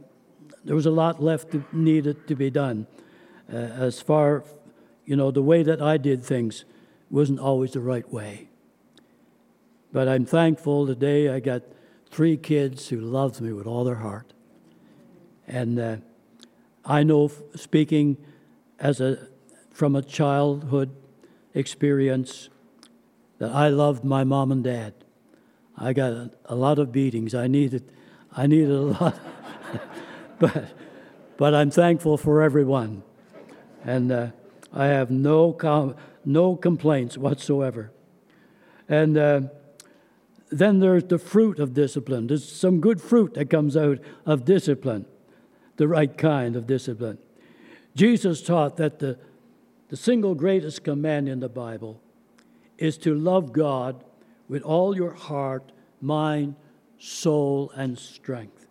there 0.65 0.77
was 0.77 0.87
a 0.87 0.91
lot 0.91 1.23
left 1.23 1.53
to, 1.53 1.65
needed 1.73 2.27
to 2.29 2.35
be 2.35 2.51
done. 2.51 2.87
Uh, 3.53 3.57
as 3.57 4.01
far, 4.01 4.45
you 5.05 5.17
know, 5.17 5.31
the 5.31 5.43
way 5.43 5.63
that 5.63 5.83
I 5.83 5.97
did 5.97 6.23
things 6.23 6.65
wasn't 7.11 7.41
always 7.41 7.73
the 7.73 7.81
right 7.81 8.11
way. 8.13 8.49
But 9.93 10.09
I'm 10.09 10.25
thankful 10.25 10.87
today 10.87 11.29
I 11.29 11.41
got 11.41 11.63
three 12.11 12.37
kids 12.37 12.89
who 12.89 13.01
loved 13.01 13.41
me 13.41 13.53
with 13.53 13.67
all 13.67 13.85
their 13.85 13.97
heart. 13.97 14.33
And 15.47 15.79
uh, 15.79 15.97
I 16.85 17.03
know, 17.03 17.31
speaking 17.55 18.17
as 18.79 19.01
a, 19.01 19.29
from 19.71 19.97
a 19.97 20.03
childhood 20.03 20.95
experience, 21.55 22.49
that 23.39 23.51
I 23.51 23.69
loved 23.69 24.05
my 24.05 24.25
mom 24.25 24.53
and 24.53 24.63
dad. 24.65 24.95
I 25.77 25.93
got 25.93 26.13
a, 26.13 26.31
a 26.47 26.55
lot 26.55 26.79
of 26.79 26.93
beatings. 26.93 27.35
I 27.35 27.49
needed, 27.49 27.91
I 28.37 28.47
needed 28.47 28.71
a 28.71 28.81
lot 28.81 29.19
but, 30.43 30.73
but 31.37 31.55
I'm 31.55 31.71
thankful 31.71 32.17
for 32.17 32.43
everyone. 32.43 33.05
And 33.85 34.11
uh, 34.11 34.27
I 34.73 34.87
have 34.87 35.09
no, 35.09 35.53
com- 35.53 35.95
no 36.25 36.57
complaints 36.57 37.17
whatsoever. 37.17 37.93
And 38.89 39.17
uh, 39.17 39.41
then 40.51 40.81
there's 40.81 41.05
the 41.05 41.19
fruit 41.19 41.61
of 41.61 41.75
discipline. 41.75 42.27
There's 42.27 42.51
some 42.51 42.81
good 42.81 43.01
fruit 43.01 43.35
that 43.35 43.51
comes 43.51 43.77
out 43.77 44.01
of 44.27 44.45
discipline, 44.45 45.07
the 45.77 45.87
right 45.87 46.19
kind 46.19 46.57
of 46.57 46.67
discipline. 46.67 47.19
Jesus 47.95 48.43
taught 48.43 48.77
that 48.79 48.99
the, 48.99 49.17
the 49.91 49.97
single 49.97 50.35
greatest 50.35 50.83
command 50.83 51.29
in 51.29 51.39
the 51.39 51.49
Bible 51.49 52.01
is 52.79 52.99
to 52.99 53.15
love 53.15 53.53
God 53.53 54.03
with 54.49 54.63
all 54.63 54.97
your 54.97 55.13
heart, 55.13 55.71
mind, 56.01 56.57
soul, 56.99 57.71
and 57.77 57.97
strength. 57.97 58.62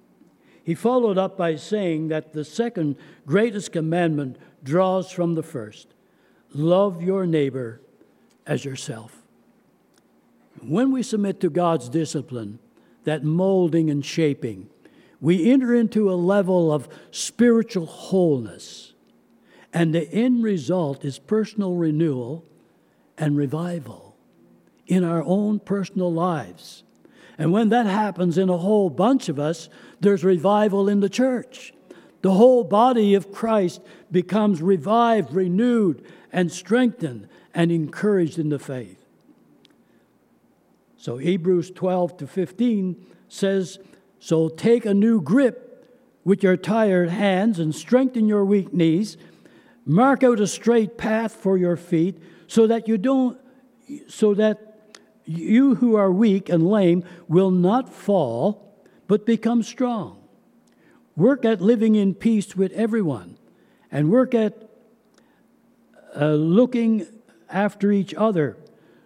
He 0.63 0.75
followed 0.75 1.17
up 1.17 1.37
by 1.37 1.55
saying 1.55 2.09
that 2.09 2.33
the 2.33 2.45
second 2.45 2.95
greatest 3.25 3.71
commandment 3.71 4.37
draws 4.63 5.11
from 5.11 5.35
the 5.35 5.43
first 5.43 5.87
love 6.53 7.01
your 7.01 7.25
neighbor 7.25 7.81
as 8.45 8.65
yourself. 8.65 9.21
When 10.61 10.91
we 10.91 11.01
submit 11.01 11.39
to 11.39 11.49
God's 11.49 11.87
discipline, 11.89 12.59
that 13.05 13.23
molding 13.23 13.89
and 13.89 14.05
shaping, 14.05 14.69
we 15.19 15.51
enter 15.51 15.73
into 15.73 16.11
a 16.11 16.13
level 16.13 16.71
of 16.71 16.89
spiritual 17.11 17.85
wholeness. 17.85 18.93
And 19.73 19.95
the 19.95 20.11
end 20.11 20.43
result 20.43 21.05
is 21.05 21.19
personal 21.19 21.75
renewal 21.75 22.43
and 23.17 23.37
revival 23.37 24.17
in 24.87 25.03
our 25.03 25.23
own 25.23 25.59
personal 25.59 26.11
lives. 26.11 26.83
And 27.37 27.51
when 27.51 27.69
that 27.69 27.85
happens 27.85 28.37
in 28.37 28.49
a 28.49 28.57
whole 28.57 28.89
bunch 28.89 29.29
of 29.29 29.39
us, 29.39 29.69
there's 30.01 30.23
revival 30.23 30.89
in 30.89 30.99
the 30.99 31.09
church. 31.09 31.73
The 32.21 32.33
whole 32.33 32.63
body 32.63 33.15
of 33.15 33.31
Christ 33.31 33.81
becomes 34.11 34.61
revived, 34.61 35.33
renewed, 35.33 36.05
and 36.31 36.51
strengthened 36.51 37.27
and 37.53 37.71
encouraged 37.71 38.37
in 38.37 38.49
the 38.49 38.59
faith. 38.59 38.97
So 40.97 41.17
Hebrews 41.17 41.71
12 41.71 42.17
to 42.17 42.27
15 42.27 43.05
says, 43.27 43.79
So 44.19 44.49
take 44.49 44.85
a 44.85 44.93
new 44.93 45.21
grip 45.21 45.67
with 46.23 46.43
your 46.43 46.57
tired 46.57 47.09
hands 47.09 47.57
and 47.59 47.73
strengthen 47.73 48.27
your 48.27 48.45
weak 48.45 48.71
knees. 48.73 49.17
Mark 49.85 50.23
out 50.23 50.39
a 50.39 50.45
straight 50.45 50.97
path 50.97 51.33
for 51.33 51.57
your 51.57 51.75
feet 51.75 52.21
so 52.47 52.67
that 52.67 52.87
you 52.87 52.97
don't 52.97 53.39
so 54.07 54.33
that 54.35 54.93
you 55.25 55.75
who 55.75 55.95
are 55.95 56.11
weak 56.11 56.47
and 56.49 56.65
lame 56.65 57.03
will 57.27 57.51
not 57.51 57.91
fall 57.91 58.70
but 59.11 59.25
become 59.25 59.61
strong. 59.61 60.17
Work 61.17 61.43
at 61.43 61.59
living 61.59 61.95
in 61.95 62.15
peace 62.15 62.55
with 62.55 62.71
everyone 62.71 63.37
and 63.91 64.09
work 64.09 64.33
at 64.33 64.69
uh, 66.15 66.27
looking 66.27 67.05
after 67.49 67.91
each 67.91 68.13
other 68.13 68.55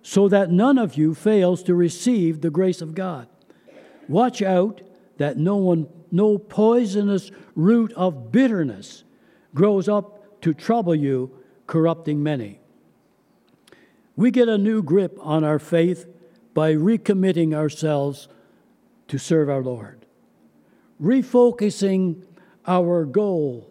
so 0.03 0.29
that 0.29 0.51
none 0.51 0.77
of 0.77 0.93
you 0.93 1.15
fails 1.15 1.63
to 1.63 1.73
receive 1.73 2.41
the 2.41 2.51
grace 2.51 2.83
of 2.83 2.93
God. 2.93 3.27
Watch 4.07 4.43
out 4.43 4.81
that 5.17 5.37
no 5.37 5.55
one 5.55 5.87
no 6.11 6.37
poisonous 6.37 7.31
root 7.55 7.91
of 7.93 8.31
bitterness 8.31 9.03
grows 9.55 9.89
up 9.89 10.39
to 10.41 10.53
trouble 10.53 10.93
you, 10.93 11.31
corrupting 11.65 12.21
many. 12.21 12.59
We 14.15 14.29
get 14.29 14.49
a 14.49 14.59
new 14.59 14.83
grip 14.83 15.17
on 15.19 15.43
our 15.43 15.57
faith 15.57 16.05
by 16.53 16.75
recommitting 16.75 17.55
ourselves 17.55 18.27
to 19.07 19.17
serve 19.17 19.49
our 19.49 19.61
Lord, 19.61 20.05
refocusing 21.01 22.25
our 22.67 23.05
goal, 23.05 23.69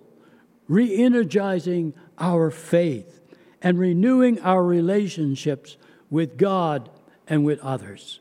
re 0.69 0.95
energizing 0.95 1.95
our 2.19 2.51
faith, 2.51 3.21
and 3.63 3.79
renewing 3.79 4.41
our 4.41 4.63
relationships 4.63 5.77
with 6.11 6.37
God 6.37 6.91
and 7.27 7.45
with 7.45 7.59
others. 7.61 8.21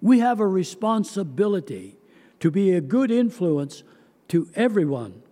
We 0.00 0.20
have 0.20 0.40
a 0.40 0.46
responsibility 0.46 1.98
to 2.40 2.50
be 2.50 2.72
a 2.72 2.80
good 2.80 3.10
influence 3.10 3.82
to 4.28 4.48
everyone 4.54 5.22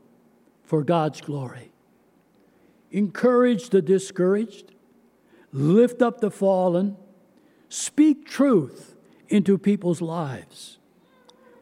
for 0.65 0.83
God's 0.83 1.21
glory. 1.21 1.71
Encourage 2.91 3.71
the 3.71 3.83
discouraged, 3.83 4.73
lift 5.53 6.03
up 6.03 6.21
the 6.21 6.31
fallen, 6.31 6.97
speak 7.69 8.27
truth 8.27 8.97
into 9.29 9.59
people's 9.59 10.01
lives. 10.01 10.76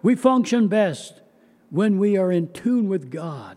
We 0.05 0.15
function 0.17 0.69
best 0.69 1.23
when 1.71 1.99
we 1.99 2.19
are 2.19 2.31
in 2.31 2.53
tune 2.53 2.91
with 2.91 3.11
God. 3.11 3.57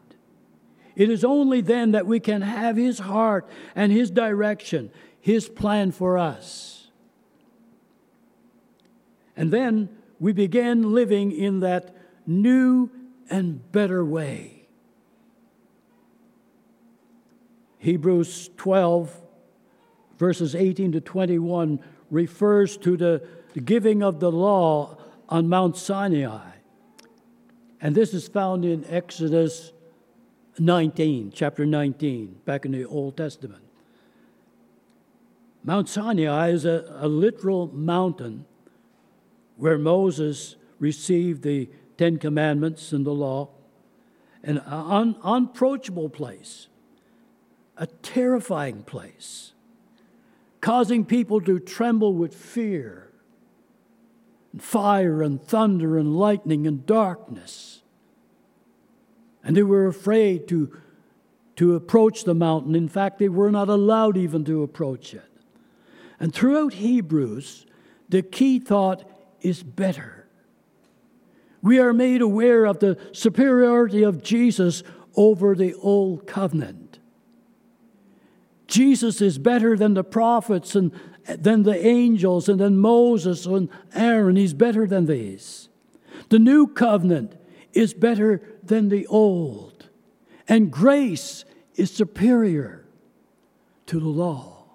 It 0.96 1.10
is 1.10 1.26
only 1.26 1.60
then 1.60 1.92
that 1.92 2.08
we 2.08 2.22
can 2.22 2.42
have 2.42 2.78
His 2.78 3.00
heart 3.00 3.50
and 3.76 3.92
His 3.92 4.10
direction, 4.10 4.90
His 5.20 5.50
plan 5.50 5.92
for 5.92 6.18
us. 6.18 6.88
And 9.36 9.52
then 9.52 9.90
we 10.22 10.32
begin 10.32 10.94
living 10.94 11.34
in 11.34 11.60
that 11.60 11.94
new 12.26 12.92
and 13.30 13.70
better 13.74 14.06
way. 14.06 14.70
Hebrews 17.80 18.52
12, 18.56 19.14
verses 20.18 20.56
18 20.56 20.94
to 20.94 21.02
21, 21.02 21.82
refers 22.10 22.78
to 22.78 22.96
the 22.96 23.28
giving 23.66 24.02
of 24.02 24.22
the 24.22 24.32
law 24.32 24.98
on 25.30 25.48
Mount 25.48 25.78
Sinai. 25.78 26.52
And 27.82 27.96
this 27.96 28.14
is 28.14 28.28
found 28.28 28.66
in 28.66 28.86
Exodus 28.86 29.72
19, 30.60 31.32
chapter 31.34 31.66
19, 31.66 32.42
back 32.46 32.66
in 32.66 32.72
the 32.72 32.86
Old 32.86 33.18
Testament. 33.18 33.64
Mount 35.64 35.90
Sinai 35.90 36.50
is 36.50 36.66
a, 36.66 36.86
a 36.98 37.08
literal 37.08 37.68
mountain 37.68 38.46
where 39.58 39.78
Moses 39.78 40.56
received 40.80 41.44
the 41.44 41.70
Ten 41.98 42.18
Commandments 42.18 42.92
and 42.92 43.06
the 43.06 43.14
law, 43.14 43.50
an 44.44 44.60
un, 44.60 45.18
unapproachable 45.24 46.10
place, 46.10 46.68
a 47.76 47.88
terrifying 47.88 48.84
place, 48.84 49.54
causing 50.62 51.04
people 51.04 51.42
to 51.42 51.60
tremble 51.60 52.14
with 52.14 52.34
fear, 52.34 53.07
and 54.58 54.64
fire 54.64 55.22
and 55.22 55.40
thunder 55.40 56.00
and 56.00 56.18
lightning 56.18 56.66
and 56.66 56.84
darkness. 56.88 57.84
And 59.44 59.56
they 59.56 59.62
were 59.62 59.86
afraid 59.86 60.48
to, 60.48 60.76
to 61.58 61.76
approach 61.76 62.24
the 62.24 62.34
mountain. 62.34 62.74
In 62.74 62.88
fact, 62.88 63.20
they 63.20 63.30
were 63.30 63.52
not 63.52 63.70
allowed 63.70 64.18
even 64.18 64.44
to 64.46 64.64
approach 64.64 65.14
it. 65.14 65.30
And 66.20 66.34
throughout 66.34 66.74
Hebrews, 66.74 67.68
the 68.10 68.24
key 68.24 68.58
thought 68.58 69.08
is 69.42 69.62
better. 69.62 70.26
We 71.62 71.78
are 71.78 71.94
made 71.94 72.24
aware 72.24 72.66
of 72.66 72.80
the 72.80 72.98
superiority 73.12 74.02
of 74.02 74.24
Jesus 74.24 74.82
over 75.16 75.54
the 75.54 75.76
old 75.76 76.26
covenant. 76.26 76.98
Jesus 78.66 79.22
is 79.22 79.38
better 79.38 79.78
than 79.78 79.94
the 79.94 80.04
prophets 80.04 80.76
and 80.76 80.92
than 81.28 81.64
the 81.64 81.86
angels 81.86 82.48
and 82.48 82.60
than 82.60 82.78
Moses 82.78 83.46
and 83.46 83.70
Aaron. 83.94 84.36
He's 84.36 84.54
better 84.54 84.88
than 84.88 85.06
these. 85.06 85.70
The 86.30 86.40
new 86.40 86.68
covenant 86.68 87.36
is 87.74 87.94
better 87.94 88.42
than 88.64 88.90
the 88.90 89.06
old, 89.08 89.90
and 90.48 90.72
grace 90.72 91.46
is 91.76 91.92
superior 91.92 92.86
to 93.86 94.00
the 94.00 94.08
law. 94.08 94.66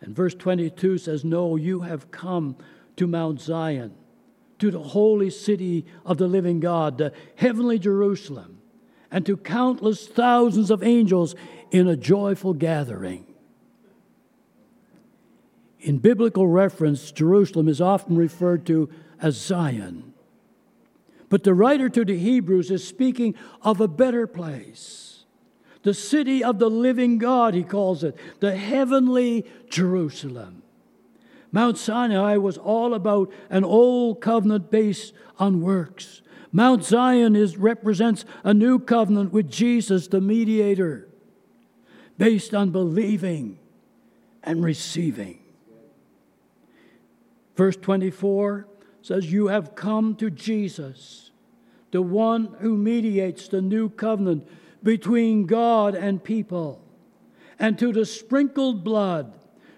And 0.00 0.14
verse 0.14 0.34
22 0.34 0.98
says, 0.98 1.24
No, 1.24 1.56
you 1.56 1.80
have 1.80 2.10
come 2.10 2.56
to 2.96 3.06
Mount 3.06 3.40
Zion, 3.40 3.94
to 4.58 4.70
the 4.70 4.78
holy 4.78 5.30
city 5.30 5.86
of 6.04 6.18
the 6.18 6.28
living 6.28 6.60
God, 6.60 6.98
the 6.98 7.12
heavenly 7.36 7.78
Jerusalem, 7.78 8.58
and 9.10 9.24
to 9.26 9.36
countless 9.36 10.06
thousands 10.06 10.70
of 10.70 10.82
angels 10.82 11.34
in 11.70 11.88
a 11.88 11.96
joyful 11.96 12.54
gathering. 12.54 13.33
In 15.84 15.98
biblical 15.98 16.46
reference, 16.46 17.12
Jerusalem 17.12 17.68
is 17.68 17.78
often 17.78 18.16
referred 18.16 18.64
to 18.66 18.88
as 19.20 19.36
Zion. 19.36 20.14
But 21.28 21.44
the 21.44 21.52
writer 21.52 21.90
to 21.90 22.06
the 22.06 22.16
Hebrews 22.18 22.70
is 22.70 22.86
speaking 22.86 23.34
of 23.60 23.82
a 23.82 23.88
better 23.88 24.26
place 24.26 25.10
the 25.82 25.92
city 25.92 26.42
of 26.42 26.58
the 26.58 26.70
living 26.70 27.18
God, 27.18 27.52
he 27.52 27.62
calls 27.62 28.02
it, 28.02 28.16
the 28.40 28.56
heavenly 28.56 29.44
Jerusalem. 29.68 30.62
Mount 31.52 31.76
Sinai 31.76 32.38
was 32.38 32.56
all 32.56 32.94
about 32.94 33.30
an 33.50 33.64
old 33.64 34.22
covenant 34.22 34.70
based 34.70 35.12
on 35.38 35.60
works. 35.60 36.22
Mount 36.52 36.84
Zion 36.84 37.36
is, 37.36 37.58
represents 37.58 38.24
a 38.44 38.54
new 38.54 38.78
covenant 38.78 39.30
with 39.30 39.50
Jesus, 39.50 40.08
the 40.08 40.22
mediator, 40.22 41.06
based 42.16 42.54
on 42.54 42.70
believing 42.70 43.58
and 44.42 44.64
receiving. 44.64 45.43
Verse 47.56 47.76
24 47.76 48.66
says, 49.02 49.30
You 49.30 49.48
have 49.48 49.74
come 49.74 50.16
to 50.16 50.30
Jesus, 50.30 51.30
the 51.90 52.02
one 52.02 52.56
who 52.60 52.76
mediates 52.76 53.48
the 53.48 53.62
new 53.62 53.88
covenant 53.88 54.48
between 54.82 55.46
God 55.46 55.94
and 55.94 56.22
people, 56.22 56.82
and 57.58 57.78
to 57.78 57.92
the 57.92 58.04
sprinkled 58.04 58.84
blood, 58.84 59.32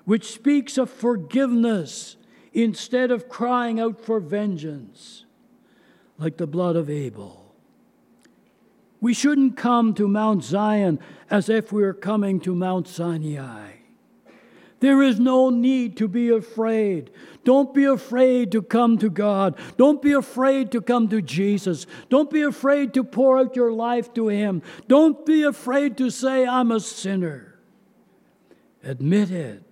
which 0.05 0.33
speaks 0.33 0.79
of 0.79 0.91
forgiveness 0.91 2.17
instead 2.53 3.11
of 3.11 3.29
crying 3.29 3.79
out 3.79 4.01
for 4.01 4.19
vengeance, 4.19 5.25
like 6.19 6.39
the 6.39 6.47
blood 6.47 6.77
of 6.77 6.89
Abel. 6.89 7.55
We 9.01 9.13
shouldn't 9.13 9.57
come 9.57 9.93
to 9.95 10.09
Mount 10.09 10.43
Zion 10.43 10.99
as 11.29 11.49
if 11.49 11.71
we 11.71 11.83
were 11.83 11.93
coming 11.93 12.41
to 12.41 12.55
Mount 12.55 12.89
Sinai. 12.89 13.76
There 14.81 15.03
is 15.03 15.19
no 15.19 15.49
need 15.49 15.97
to 15.99 16.09
be 16.09 16.29
afraid. 16.29 17.11
Don't 17.45 17.73
be 17.73 17.85
afraid 17.85 18.53
to 18.53 18.61
come 18.61 18.99
to 18.99 19.09
God. 19.09 19.57
Don't 19.77 20.03
be 20.03 20.13
afraid 20.13 20.71
to 20.73 20.81
come 20.83 21.09
to 21.09 21.23
Jesus. 21.23 21.87
Don't 22.11 22.31
be 22.31 22.43
afraid 22.43 22.93
to 22.95 23.05
pour 23.05 23.39
out 23.39 23.57
your 23.57 23.73
life 23.73 24.13
to 24.15 24.29
Him. 24.29 24.63
Don't 24.87 25.25
be 25.25 25.45
afraid 25.45 25.97
to 25.99 26.11
say, 26.11 26.47
I'm 26.47 26.71
a 26.71 26.81
sinner. 26.81 27.55
Admit 28.83 29.31
it. 29.31 29.63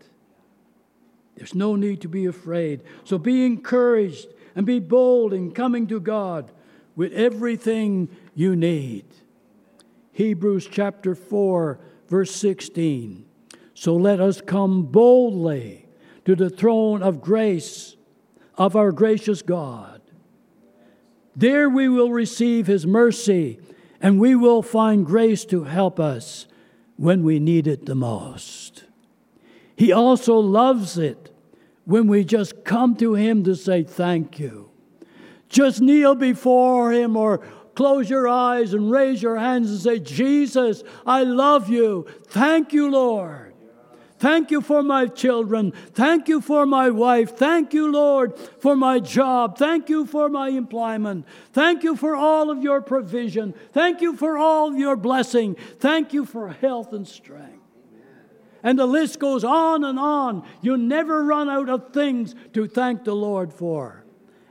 There's 1.36 1.54
no 1.54 1.76
need 1.76 2.00
to 2.02 2.08
be 2.08 2.26
afraid. 2.26 2.82
So 3.04 3.18
be 3.18 3.44
encouraged 3.44 4.28
and 4.56 4.64
be 4.64 4.78
bold 4.78 5.34
in 5.34 5.52
coming 5.52 5.86
to 5.88 6.00
God 6.00 6.50
with 6.96 7.12
everything 7.12 8.08
you 8.34 8.56
need. 8.56 9.04
Hebrews 10.12 10.68
chapter 10.70 11.14
4, 11.14 11.80
verse 12.08 12.34
16. 12.34 13.26
So 13.74 13.94
let 13.94 14.20
us 14.20 14.40
come 14.40 14.84
boldly 14.84 15.86
to 16.24 16.34
the 16.34 16.48
throne 16.48 17.02
of 17.02 17.20
grace 17.20 17.96
of 18.56 18.76
our 18.76 18.92
gracious 18.92 19.42
God. 19.42 20.00
There 21.36 21.68
we 21.68 21.88
will 21.88 22.10
receive 22.10 22.66
His 22.66 22.86
mercy 22.86 23.58
and 24.00 24.20
we 24.20 24.34
will 24.34 24.62
find 24.62 25.04
grace 25.04 25.44
to 25.46 25.64
help 25.64 25.98
us 25.98 26.46
when 26.96 27.24
we 27.24 27.40
need 27.40 27.66
it 27.66 27.86
the 27.86 27.94
most. 27.94 28.84
He 29.76 29.92
also 29.92 30.36
loves 30.38 30.96
it 30.96 31.34
when 31.84 32.06
we 32.06 32.24
just 32.24 32.64
come 32.64 32.94
to 32.96 33.14
Him 33.14 33.42
to 33.44 33.56
say 33.56 33.82
thank 33.82 34.38
you. 34.38 34.70
Just 35.48 35.80
kneel 35.80 36.14
before 36.14 36.92
Him 36.92 37.16
or 37.16 37.38
close 37.74 38.08
your 38.08 38.28
eyes 38.28 38.72
and 38.72 38.90
raise 38.90 39.22
your 39.22 39.36
hands 39.36 39.70
and 39.70 39.80
say, 39.80 39.98
Jesus, 39.98 40.82
I 41.04 41.24
love 41.24 41.68
you. 41.68 42.06
Thank 42.28 42.72
you, 42.72 42.90
Lord. 42.90 43.43
Thank 44.18 44.50
you 44.50 44.60
for 44.60 44.82
my 44.82 45.06
children. 45.06 45.72
Thank 45.92 46.28
you 46.28 46.40
for 46.40 46.66
my 46.66 46.90
wife. 46.90 47.36
Thank 47.36 47.74
you, 47.74 47.90
Lord, 47.90 48.38
for 48.38 48.76
my 48.76 49.00
job. 49.00 49.58
Thank 49.58 49.88
you 49.88 50.06
for 50.06 50.28
my 50.28 50.48
employment. 50.48 51.26
Thank 51.52 51.82
you 51.82 51.96
for 51.96 52.14
all 52.14 52.50
of 52.50 52.62
your 52.62 52.80
provision. 52.80 53.54
Thank 53.72 54.00
you 54.00 54.16
for 54.16 54.38
all 54.38 54.72
of 54.72 54.78
your 54.78 54.96
blessing. 54.96 55.56
Thank 55.78 56.12
you 56.12 56.24
for 56.24 56.50
health 56.50 56.92
and 56.92 57.06
strength. 57.06 57.60
And 58.62 58.78
the 58.78 58.86
list 58.86 59.18
goes 59.18 59.44
on 59.44 59.84
and 59.84 59.98
on. 59.98 60.46
You 60.62 60.78
never 60.78 61.22
run 61.22 61.50
out 61.50 61.68
of 61.68 61.92
things 61.92 62.34
to 62.54 62.66
thank 62.66 63.04
the 63.04 63.14
Lord 63.14 63.52
for. 63.52 64.04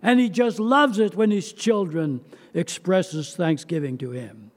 And 0.04 0.20
he 0.20 0.30
just 0.30 0.60
loves 0.60 1.00
it 1.00 1.16
when 1.16 1.32
his 1.32 1.52
children 1.52 2.22
expresses 2.54 3.36
thanksgiving 3.36 3.98
to 4.00 4.12
him. 4.12 4.52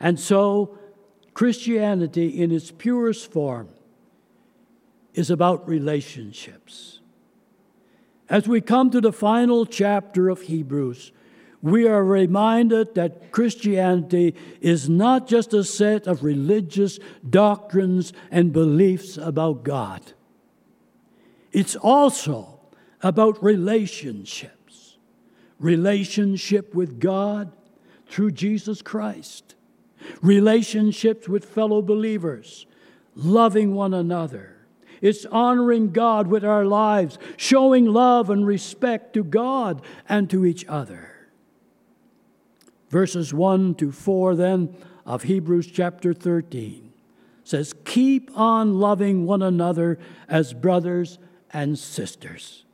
And 0.00 0.18
so 0.18 0.78
Christianity 1.34 2.42
in 2.42 2.50
its 2.50 2.70
purest 2.70 3.30
form 3.30 3.68
is 5.14 5.30
about 5.30 5.66
relationships. 5.68 7.00
As 8.28 8.48
we 8.48 8.60
come 8.60 8.90
to 8.90 9.00
the 9.00 9.12
final 9.12 9.64
chapter 9.64 10.28
of 10.28 10.42
Hebrews, 10.42 11.12
we 11.62 11.86
are 11.86 12.04
reminded 12.04 12.94
that 12.94 13.32
Christianity 13.32 14.34
is 14.60 14.88
not 14.88 15.26
just 15.26 15.54
a 15.54 15.64
set 15.64 16.06
of 16.06 16.22
religious 16.22 16.98
doctrines 17.28 18.12
and 18.30 18.52
beliefs 18.52 19.16
about 19.16 19.62
God, 19.62 20.12
it's 21.52 21.76
also 21.76 22.60
about 23.02 23.42
relationships. 23.42 24.50
Relationship 25.60 26.74
with 26.74 26.98
God 26.98 27.52
through 28.08 28.32
Jesus 28.32 28.82
Christ, 28.82 29.54
relationships 30.20 31.28
with 31.28 31.44
fellow 31.44 31.80
believers, 31.80 32.66
loving 33.14 33.72
one 33.74 33.94
another 33.94 34.53
it's 35.04 35.26
honoring 35.26 35.90
God 35.90 36.28
with 36.28 36.46
our 36.46 36.64
lives, 36.64 37.18
showing 37.36 37.84
love 37.84 38.30
and 38.30 38.46
respect 38.46 39.12
to 39.12 39.22
God 39.22 39.82
and 40.08 40.30
to 40.30 40.46
each 40.46 40.64
other. 40.64 41.28
Verses 42.88 43.34
1 43.34 43.74
to 43.74 43.92
4 43.92 44.34
then 44.34 44.74
of 45.04 45.24
Hebrews 45.24 45.66
chapter 45.66 46.14
13 46.14 46.90
says, 47.42 47.74
Keep 47.84 48.30
on 48.34 48.80
loving 48.80 49.26
one 49.26 49.42
another 49.42 49.98
as 50.26 50.54
brothers 50.54 51.18
and 51.52 51.78
sisters. 51.78 52.64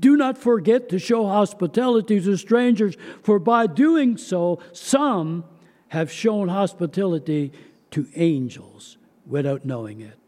Do 0.00 0.16
not 0.16 0.36
forget 0.36 0.88
to 0.88 0.98
show 0.98 1.28
hospitality 1.28 2.20
to 2.20 2.36
strangers, 2.36 2.96
for 3.22 3.38
by 3.38 3.68
doing 3.68 4.16
so, 4.16 4.58
some 4.72 5.44
have 5.90 6.10
shown 6.10 6.48
hospitality 6.48 7.52
to 7.92 8.08
angels 8.16 8.98
without 9.24 9.64
knowing 9.64 10.00
it. 10.00 10.25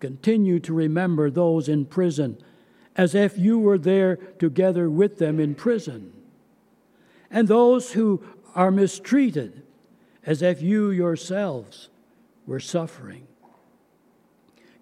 Continue 0.00 0.58
to 0.60 0.72
remember 0.72 1.30
those 1.30 1.68
in 1.68 1.84
prison 1.84 2.38
as 2.96 3.14
if 3.14 3.38
you 3.38 3.58
were 3.58 3.78
there 3.78 4.16
together 4.16 4.90
with 4.90 5.18
them 5.18 5.38
in 5.38 5.54
prison, 5.54 6.12
and 7.30 7.46
those 7.46 7.92
who 7.92 8.22
are 8.54 8.70
mistreated 8.70 9.62
as 10.26 10.42
if 10.42 10.60
you 10.60 10.90
yourselves 10.90 11.88
were 12.46 12.60
suffering. 12.60 13.26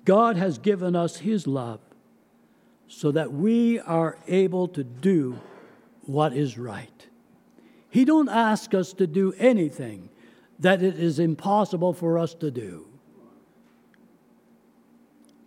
God 0.05 0.37
has 0.37 0.59
given 0.59 0.97
us 0.97 1.19
His 1.19 1.47
love 1.47 1.81
so 2.89 3.13
that 3.13 3.33
we 3.33 3.79
are 3.81 4.19
able 4.27 4.67
to 4.69 4.83
do 4.83 5.39
what 6.07 6.33
is 6.33 6.57
right. 6.57 7.07
He 7.91 8.05
don't 8.05 8.31
ask 8.31 8.73
us 8.73 8.95
to 8.95 9.07
do 9.07 9.35
anything 9.39 10.09
that 10.59 10.83
it 10.83 10.99
is 10.99 11.19
impossible 11.19 11.93
for 11.93 12.19
us 12.19 12.35
to 12.35 12.51
do. 12.51 12.88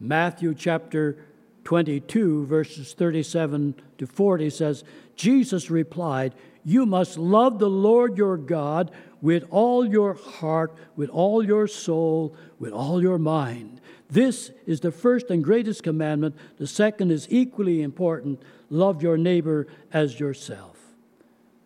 Matthew 0.01 0.55
chapter 0.55 1.15
22, 1.63 2.47
verses 2.47 2.93
37 2.93 3.75
to 3.99 4.07
40 4.07 4.49
says, 4.49 4.83
Jesus 5.15 5.69
replied, 5.69 6.33
You 6.65 6.87
must 6.87 7.19
love 7.19 7.59
the 7.59 7.69
Lord 7.69 8.17
your 8.17 8.35
God 8.35 8.89
with 9.21 9.45
all 9.51 9.85
your 9.85 10.15
heart, 10.15 10.75
with 10.95 11.11
all 11.11 11.45
your 11.45 11.67
soul, 11.67 12.35
with 12.57 12.73
all 12.73 12.99
your 12.99 13.19
mind. 13.19 13.79
This 14.09 14.49
is 14.65 14.79
the 14.79 14.91
first 14.91 15.29
and 15.29 15.43
greatest 15.43 15.83
commandment. 15.83 16.35
The 16.57 16.65
second 16.65 17.11
is 17.11 17.27
equally 17.29 17.83
important 17.83 18.41
love 18.71 19.03
your 19.03 19.17
neighbor 19.17 19.67
as 19.93 20.19
yourself. 20.19 20.79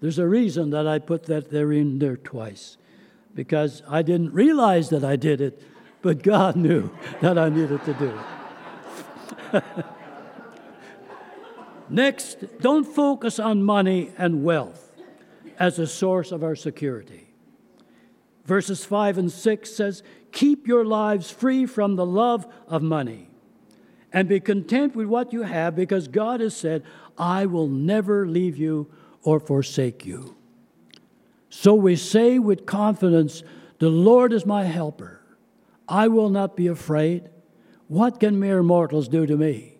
There's 0.02 0.20
a 0.20 0.28
reason 0.28 0.72
that 0.72 0.86
I 0.86 1.00
put 1.00 1.28
that 1.28 1.52
there 1.52 1.72
in 1.72 2.00
there 2.00 2.18
twice, 2.18 2.76
because 3.34 3.82
I 3.88 4.02
didn't 4.02 4.34
realize 4.34 4.90
that 4.90 5.06
I 5.06 5.16
did 5.16 5.40
it 5.40 5.64
but 6.06 6.22
God 6.22 6.56
knew 6.56 6.92
that 7.20 7.36
I 7.36 7.50
needed 7.50 7.84
to 7.86 7.94
do. 7.96 8.20
Next, 11.90 12.38
don't 12.60 12.84
focus 12.84 13.40
on 13.40 13.64
money 13.64 14.12
and 14.16 14.44
wealth 14.44 14.92
as 15.58 15.80
a 15.80 15.88
source 15.88 16.32
of 16.32 16.44
our 16.44 16.56
security. 16.56 17.34
Verses 18.46 18.86
5 18.86 19.18
and 19.18 19.32
6 19.32 19.72
says, 19.72 20.04
Keep 20.32 20.68
your 20.68 20.86
lives 20.86 21.32
free 21.32 21.66
from 21.66 21.96
the 21.96 22.06
love 22.06 22.46
of 22.68 22.84
money 22.84 23.28
and 24.14 24.30
be 24.30 24.40
content 24.40 24.96
with 24.96 25.08
what 25.08 25.34
you 25.34 25.42
have 25.42 25.76
because 25.76 26.08
God 26.08 26.40
has 26.40 26.56
said, 26.56 26.84
I 27.18 27.48
will 27.48 27.68
never 27.68 28.28
leave 28.28 28.58
you 28.58 28.92
or 29.24 29.40
forsake 29.40 30.06
you. 30.06 30.36
So 31.50 31.74
we 31.74 31.96
say 31.96 32.38
with 32.38 32.68
confidence, 32.68 33.42
The 33.80 33.90
Lord 33.90 34.34
is 34.34 34.46
my 34.46 34.66
helper. 34.66 35.15
I 35.88 36.08
will 36.08 36.30
not 36.30 36.56
be 36.56 36.68
afraid. 36.68 37.30
What 37.88 38.20
can 38.20 38.40
mere 38.40 38.64
mortals 38.64 39.08
do 39.08 39.26
to 39.26 39.38
me? 39.38 39.78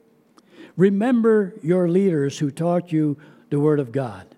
Remember 0.78 1.54
your 1.64 1.88
leaders 1.88 2.40
who 2.40 2.52
taught 2.52 2.92
you 2.92 3.18
the 3.50 3.60
Word 3.60 3.80
of 3.80 3.92
God. 3.92 4.36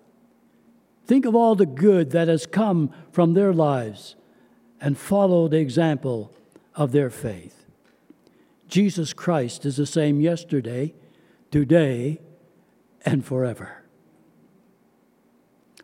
Think 1.06 1.24
of 1.24 1.34
all 1.34 1.54
the 1.54 1.66
good 1.66 2.10
that 2.10 2.28
has 2.28 2.46
come 2.46 2.92
from 3.10 3.34
their 3.34 3.52
lives 3.52 4.14
and 4.80 4.96
follow 4.96 5.48
the 5.48 5.58
example 5.58 6.32
of 6.74 6.92
their 6.92 7.10
faith. 7.10 7.64
Jesus 8.68 9.12
Christ 9.12 9.64
is 9.64 9.76
the 9.76 9.86
same 9.86 10.20
yesterday, 10.20 10.94
today, 11.50 12.20
and 13.04 13.24
forever. 13.24 13.82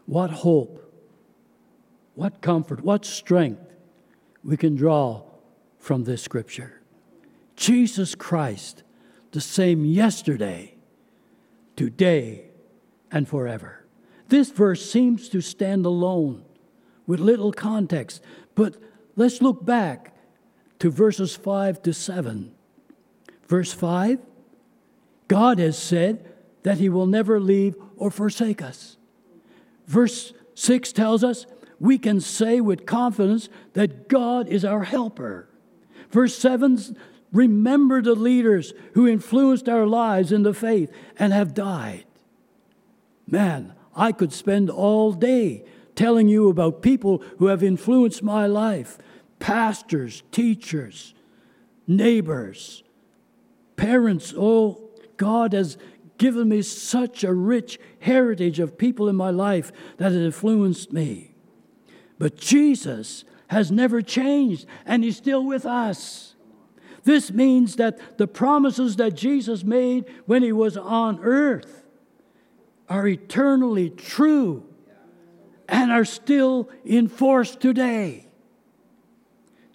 What 0.07 0.31
hope, 0.31 0.92
what 2.14 2.42
comfort, 2.42 2.85
what 2.85 3.05
strength 3.05 3.73
we 4.44 4.57
can 4.57 4.77
draw 4.77 5.23
from 5.85 6.05
this 6.05 6.23
scripture. 6.23 6.81
Jesus 7.57 8.14
Christ, 8.14 8.83
the 9.33 9.40
same 9.40 9.85
yesterday, 9.85 10.77
today, 11.77 12.47
and 13.12 13.29
forever. 13.29 13.85
This 14.29 14.51
verse 14.51 14.90
seems 14.90 15.29
to 15.29 15.42
stand 15.42 15.85
alone 15.85 16.42
with 17.07 17.20
little 17.20 17.53
context, 17.53 18.23
but 18.55 18.79
let's 19.14 19.42
look 19.42 19.66
back 19.66 20.16
to 20.79 20.90
verses 20.90 21.37
5 21.37 21.83
to 21.83 21.92
7. 21.92 22.55
Verse 23.47 23.75
5 23.75 24.20
God 25.29 25.59
has 25.59 25.77
said 25.77 26.33
that 26.62 26.79
He 26.79 26.88
will 26.88 27.07
never 27.07 27.38
leave 27.38 27.77
or 27.97 28.11
forsake 28.11 28.62
us. 28.62 28.97
Verse 29.87 30.33
6 30.55 30.92
tells 30.92 31.23
us 31.23 31.44
we 31.79 31.99
can 31.99 32.23
say 32.23 32.62
with 32.62 32.87
confidence 32.87 33.51
that 33.75 34.09
God 34.09 34.49
is 34.49 34.64
our 34.64 34.85
helper. 34.85 35.51
Verse 36.14 36.38
7 36.38 36.96
Remember 37.33 38.00
the 38.00 38.14
leaders 38.14 38.72
who 38.92 39.09
influenced 39.09 39.68
our 39.68 39.85
lives 39.85 40.31
in 40.31 40.44
the 40.44 40.55
faith 40.55 40.92
and 41.18 41.33
have 41.33 41.53
died. 41.53 42.05
Man, 43.27 43.74
I 43.96 44.12
could 44.12 44.33
spend 44.33 44.70
all 44.70 45.12
day 45.12 45.64
telling 45.96 46.29
you 46.29 46.48
about 46.48 46.83
people 46.83 47.20
who 47.38 47.46
have 47.46 47.64
influenced 47.64 48.22
my 48.22 48.46
life 48.46 48.96
pastors, 49.40 50.22
teachers, 50.31 51.14
neighbors, 51.88 52.85
parents. 53.74 54.33
Oh, 54.38 54.88
God 55.16 55.53
has 55.53 55.77
given 56.16 56.48
me 56.48 56.62
such 56.62 57.24
a 57.24 57.35
rich 57.35 57.81
heritage 57.98 58.61
of 58.61 58.79
people 58.79 59.09
in 59.09 59.16
my 59.16 59.31
life 59.31 59.72
that 59.96 60.12
have 60.12 60.22
influenced 60.22 60.92
me. 60.92 61.35
But 62.20 62.37
Jesus 62.37 63.24
has 63.55 63.71
never 63.71 64.03
changed, 64.03 64.67
and 64.85 65.05
He's 65.05 65.17
still 65.17 65.45
with 65.45 65.64
us. 65.64 66.35
This 67.05 67.33
means 67.33 67.77
that 67.77 68.19
the 68.19 68.27
promises 68.27 68.97
that 68.97 69.14
Jesus 69.14 69.62
made 69.62 70.07
when 70.27 70.43
He 70.43 70.51
was 70.51 70.77
on 70.77 71.21
earth 71.23 71.85
are 72.88 73.07
eternally 73.07 73.90
true 73.90 74.67
and 75.69 75.93
are 75.93 76.05
still 76.05 76.69
in 76.85 77.07
force 77.07 77.55
today. 77.55 78.27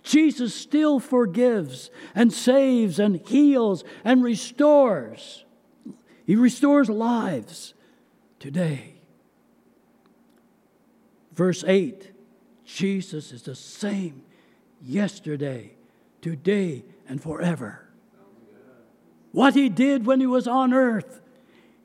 Jesus 0.04 0.54
still 0.54 1.00
forgives 1.00 1.90
and 2.14 2.34
saves 2.34 3.00
and 3.00 3.26
heals 3.28 3.86
and 4.04 4.22
restores. 4.24 5.46
He 6.26 6.36
restores 6.36 6.90
lives 6.90 7.74
today. 8.40 8.96
Verse 11.34 11.64
8 11.66 12.19
Jesus 12.76 13.32
is 13.32 13.42
the 13.42 13.56
same 13.56 14.24
yesterday, 14.82 15.74
today, 16.22 16.86
and 17.08 17.22
forever. 17.22 17.88
What 19.32 19.56
he 19.56 19.70
did 19.70 20.06
when 20.06 20.20
he 20.20 20.28
was 20.28 20.48
on 20.48 20.74
earth, 20.74 21.22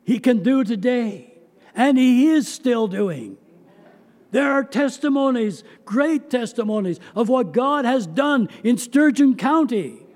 he 0.05 0.18
can 0.18 0.42
do 0.42 0.62
today, 0.62 1.35
and 1.75 1.97
he 1.97 2.29
is 2.29 2.47
still 2.49 2.87
doing. 2.87 3.38
There 4.31 4.51
are 4.51 4.62
testimonies, 4.64 5.64
great 5.85 6.29
testimonies, 6.29 7.01
of 7.14 7.29
what 7.29 7.53
God 7.53 7.85
has 7.85 8.07
done 8.07 8.49
in 8.62 8.77
Sturgeon 8.77 9.37
County 9.37 10.07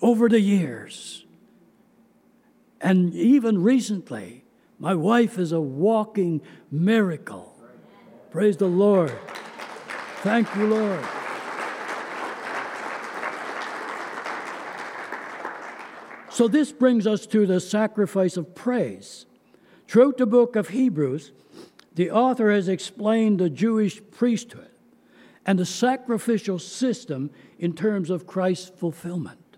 over 0.00 0.28
the 0.28 0.40
years. 0.40 1.24
And 2.80 3.12
even 3.14 3.62
recently, 3.62 4.44
my 4.78 4.94
wife 4.94 5.38
is 5.38 5.50
a 5.50 5.60
walking 5.60 6.40
miracle. 6.70 7.56
Praise 8.30 8.56
the 8.58 8.68
Lord. 8.68 9.12
Thank 10.22 10.52
you, 10.56 10.66
Lord. 10.66 11.04
So, 16.30 16.48
this 16.48 16.72
brings 16.72 17.06
us 17.06 17.24
to 17.26 17.46
the 17.46 17.60
sacrifice 17.60 18.36
of 18.36 18.54
praise. 18.54 19.26
Throughout 19.86 20.18
the 20.18 20.26
book 20.26 20.56
of 20.56 20.70
Hebrews, 20.70 21.32
the 21.94 22.10
author 22.10 22.50
has 22.50 22.68
explained 22.68 23.38
the 23.38 23.48
Jewish 23.48 24.00
priesthood 24.10 24.70
and 25.46 25.58
the 25.58 25.66
sacrificial 25.66 26.58
system 26.58 27.30
in 27.58 27.72
terms 27.72 28.10
of 28.10 28.26
Christ's 28.26 28.70
fulfillment. 28.76 29.56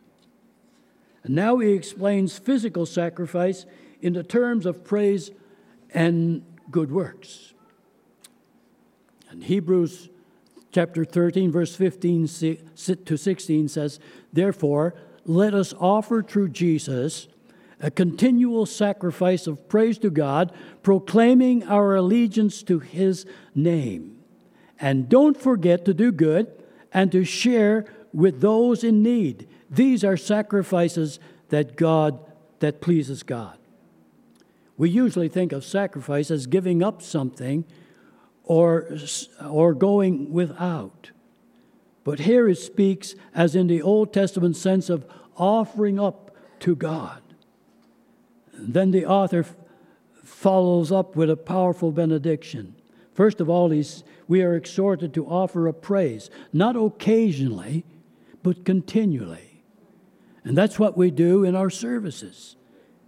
And 1.25 1.35
now 1.35 1.59
he 1.59 1.73
explains 1.73 2.39
physical 2.39 2.85
sacrifice 2.85 3.65
in 4.01 4.13
the 4.13 4.23
terms 4.23 4.67
of 4.67 4.85
praise 4.85 5.31
and 5.93 6.45
good 6.71 6.93
works. 6.93 7.55
And 9.31 9.45
Hebrews 9.45 10.11
chapter 10.73 11.05
13, 11.05 11.51
verse 11.51 11.75
15 11.75 12.27
to 12.27 13.17
16 13.17 13.69
says, 13.69 14.01
Therefore, 14.33 14.95
let 15.25 15.55
us 15.55 15.75
offer 15.79 16.23
through 16.23 16.51
Jesus 16.51 17.29
a 17.81 17.91
continual 17.91 18.67
sacrifice 18.67 19.47
of 19.47 19.69
praise 19.69 19.99
to 19.99 20.11
God, 20.11 20.53
proclaiming 20.83 21.65
our 21.65 21.97
allegiance 21.97 22.63
to 22.65 22.79
his 22.79 23.27
name. 23.55 24.19
And 24.79 25.09
don't 25.09 25.37
forget 25.37 25.85
to 25.87 25.95
do 25.95 26.13
good 26.13 26.47
and 26.93 27.11
to 27.13 27.25
share 27.25 27.87
with 28.13 28.41
those 28.41 28.85
in 28.85 29.03
need. 29.03 29.49
These 29.71 30.05
are 30.05 30.17
sacrifices 30.17 31.19
that 31.49 31.77
God 31.77 32.19
that 32.61 32.81
pleases 32.81 33.23
God. 33.23 33.59
We 34.77 34.91
usually 34.91 35.29
think 35.29 35.53
of 35.53 35.65
sacrifice 35.65 36.31
as 36.31 36.47
giving 36.47 36.83
up 36.83 37.03
something 37.03 37.65
or, 38.51 38.89
or 39.49 39.73
going 39.75 40.33
without. 40.33 41.13
But 42.03 42.19
here 42.19 42.49
it 42.49 42.57
speaks 42.57 43.15
as 43.33 43.55
in 43.55 43.69
the 43.69 43.81
Old 43.81 44.13
Testament 44.13 44.57
sense 44.57 44.91
of 44.91 45.07
offering 45.37 46.01
up 46.01 46.35
to 46.59 46.75
God. 46.75 47.23
Then 48.53 48.91
the 48.91 49.07
author 49.07 49.47
follows 50.25 50.91
up 50.91 51.15
with 51.15 51.31
a 51.31 51.37
powerful 51.37 51.93
benediction. 51.93 52.75
First 53.15 53.41
of 53.41 53.49
all, 53.49 53.71
he's, 53.71 54.03
we 54.27 54.43
are 54.43 54.57
exhorted 54.57 55.15
to 55.15 55.27
offer 55.27 55.69
a 55.69 55.73
praise, 55.73 56.29
not 56.53 56.75
occasionally, 56.75 57.85
but 58.43 58.65
continually. 58.65 59.63
And 60.43 60.59
that's 60.59 60.77
what 60.77 60.99
we 60.99 61.13
do 61.13 61.45
in 61.45 61.55
our 61.55 61.71
services. 61.71 62.57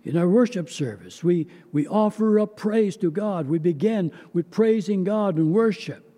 In 0.05 0.17
our 0.17 0.29
worship 0.29 0.69
service, 0.69 1.23
we, 1.23 1.47
we 1.71 1.87
offer 1.87 2.41
up 2.41 2.57
praise 2.57 2.97
to 2.99 3.11
God. 3.11 3.49
We 3.49 3.59
begin 3.59 4.11
with 4.33 4.51
praising 4.51 5.05
God 5.05 5.37
and 5.37 5.53
worship. 5.53 6.09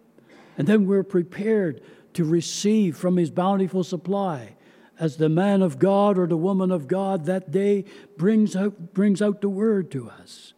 And 0.57 0.67
then 0.67 0.87
we're 0.87 1.03
prepared 1.03 1.83
to 2.15 2.25
receive 2.25 2.97
from 2.97 3.17
His 3.17 3.31
bountiful 3.31 3.85
supply 3.85 4.57
as 4.99 5.17
the 5.17 5.29
man 5.29 5.61
of 5.61 5.79
God 5.79 6.19
or 6.19 6.27
the 6.27 6.37
woman 6.37 6.71
of 6.71 6.89
God 6.89 7.27
that 7.27 7.51
day 7.51 7.85
brings 8.17 8.55
out, 8.55 8.95
brings 8.95 9.21
out 9.21 9.41
the 9.41 9.49
word 9.49 9.91
to 9.91 10.09
us. 10.09 10.55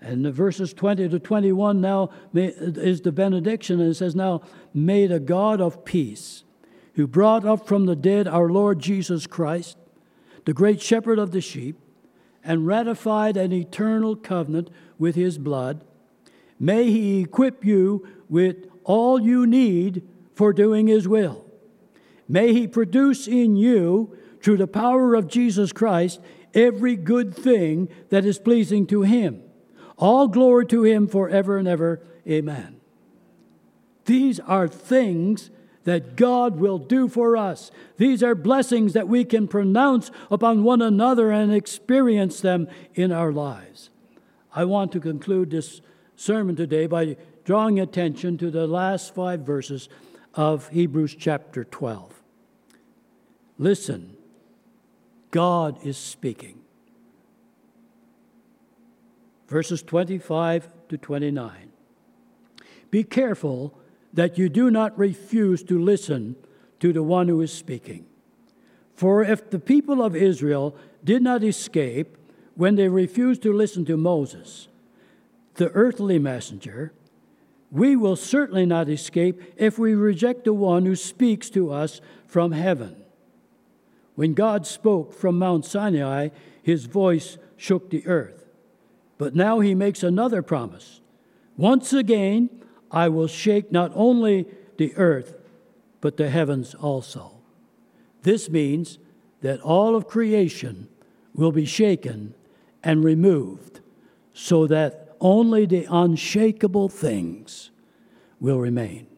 And 0.00 0.24
the 0.24 0.30
verses 0.30 0.74
20 0.74 1.08
to 1.08 1.18
21 1.18 1.80
now 1.80 2.10
is 2.34 3.00
the 3.00 3.10
benediction, 3.10 3.80
and 3.80 3.90
it 3.90 3.94
says, 3.94 4.14
Now 4.14 4.42
may 4.74 5.06
the 5.06 5.18
God 5.18 5.62
of 5.62 5.84
peace, 5.84 6.44
who 6.94 7.06
brought 7.06 7.46
up 7.46 7.66
from 7.66 7.86
the 7.86 7.96
dead 7.96 8.28
our 8.28 8.50
Lord 8.50 8.80
Jesus 8.80 9.26
Christ, 9.26 9.78
the 10.44 10.52
great 10.52 10.80
shepherd 10.80 11.18
of 11.18 11.30
the 11.30 11.40
sheep, 11.40 11.78
and 12.42 12.66
ratified 12.66 13.36
an 13.36 13.52
eternal 13.52 14.14
covenant 14.16 14.68
with 14.98 15.14
his 15.14 15.38
blood, 15.38 15.84
may 16.60 16.90
he 16.90 17.20
equip 17.22 17.64
you 17.64 18.06
with 18.28 18.66
all 18.84 19.20
you 19.20 19.46
need 19.46 20.06
for 20.34 20.52
doing 20.52 20.86
his 20.86 21.08
will 21.08 21.44
May 22.28 22.52
He 22.52 22.66
produce 22.66 23.26
in 23.26 23.56
you, 23.56 24.16
through 24.42 24.56
the 24.58 24.66
power 24.66 25.14
of 25.14 25.28
Jesus 25.28 25.72
Christ, 25.72 26.20
every 26.52 26.96
good 26.96 27.34
thing 27.34 27.88
that 28.10 28.24
is 28.24 28.38
pleasing 28.38 28.86
to 28.88 29.02
Him. 29.02 29.42
All 29.96 30.28
glory 30.28 30.66
to 30.66 30.84
Him 30.84 31.06
forever 31.06 31.56
and 31.56 31.68
ever. 31.68 32.02
Amen. 32.28 32.80
These 34.04 34.40
are 34.40 34.68
things 34.68 35.50
that 35.84 36.16
God 36.16 36.56
will 36.56 36.78
do 36.78 37.08
for 37.08 37.36
us. 37.36 37.70
These 37.96 38.22
are 38.22 38.34
blessings 38.34 38.92
that 38.94 39.08
we 39.08 39.24
can 39.24 39.46
pronounce 39.46 40.10
upon 40.30 40.64
one 40.64 40.82
another 40.82 41.30
and 41.30 41.52
experience 41.52 42.40
them 42.40 42.68
in 42.94 43.12
our 43.12 43.32
lives. 43.32 43.90
I 44.54 44.64
want 44.64 44.92
to 44.92 45.00
conclude 45.00 45.50
this 45.50 45.80
sermon 46.16 46.56
today 46.56 46.86
by 46.86 47.16
drawing 47.44 47.78
attention 47.78 48.38
to 48.38 48.50
the 48.50 48.66
last 48.66 49.14
five 49.14 49.40
verses 49.40 49.88
of 50.34 50.68
Hebrews 50.68 51.16
chapter 51.18 51.64
12. 51.64 52.22
Listen, 53.58 54.16
God 55.30 55.78
is 55.84 55.96
speaking. 55.96 56.60
Verses 59.48 59.82
25 59.82 60.68
to 60.88 60.96
29. 60.96 61.72
Be 62.90 63.04
careful 63.04 63.78
that 64.14 64.38
you 64.38 64.48
do 64.48 64.70
not 64.70 64.96
refuse 64.98 65.62
to 65.64 65.78
listen 65.78 66.36
to 66.80 66.92
the 66.92 67.02
one 67.02 67.28
who 67.28 67.40
is 67.40 67.52
speaking. 67.52 68.06
For 68.94 69.22
if 69.22 69.50
the 69.50 69.58
people 69.58 70.02
of 70.02 70.14
Israel 70.14 70.76
did 71.02 71.22
not 71.22 71.42
escape 71.42 72.16
when 72.54 72.76
they 72.76 72.88
refused 72.88 73.42
to 73.42 73.52
listen 73.52 73.84
to 73.86 73.96
Moses, 73.96 74.68
the 75.54 75.68
earthly 75.70 76.18
messenger, 76.18 76.92
we 77.70 77.96
will 77.96 78.14
certainly 78.14 78.64
not 78.64 78.88
escape 78.88 79.42
if 79.56 79.78
we 79.78 79.94
reject 79.94 80.44
the 80.44 80.52
one 80.52 80.86
who 80.86 80.94
speaks 80.94 81.50
to 81.50 81.72
us 81.72 82.00
from 82.26 82.52
heaven. 82.52 82.96
When 84.14 84.34
God 84.34 84.64
spoke 84.64 85.12
from 85.12 85.38
Mount 85.40 85.64
Sinai, 85.64 86.28
his 86.62 86.86
voice 86.86 87.36
shook 87.56 87.90
the 87.90 88.06
earth. 88.06 88.46
But 89.18 89.34
now 89.34 89.58
he 89.58 89.74
makes 89.74 90.04
another 90.04 90.40
promise. 90.40 91.00
Once 91.56 91.92
again, 91.92 92.48
I 92.94 93.08
will 93.08 93.26
shake 93.26 93.72
not 93.72 93.90
only 93.94 94.46
the 94.76 94.96
earth, 94.96 95.36
but 96.00 96.16
the 96.16 96.30
heavens 96.30 96.74
also. 96.74 97.32
This 98.22 98.48
means 98.48 98.98
that 99.40 99.60
all 99.60 99.96
of 99.96 100.06
creation 100.06 100.88
will 101.34 101.50
be 101.50 101.64
shaken 101.64 102.34
and 102.84 103.02
removed 103.02 103.80
so 104.32 104.68
that 104.68 105.16
only 105.20 105.66
the 105.66 105.86
unshakable 105.90 106.88
things 106.88 107.72
will 108.38 108.60
remain. 108.60 109.08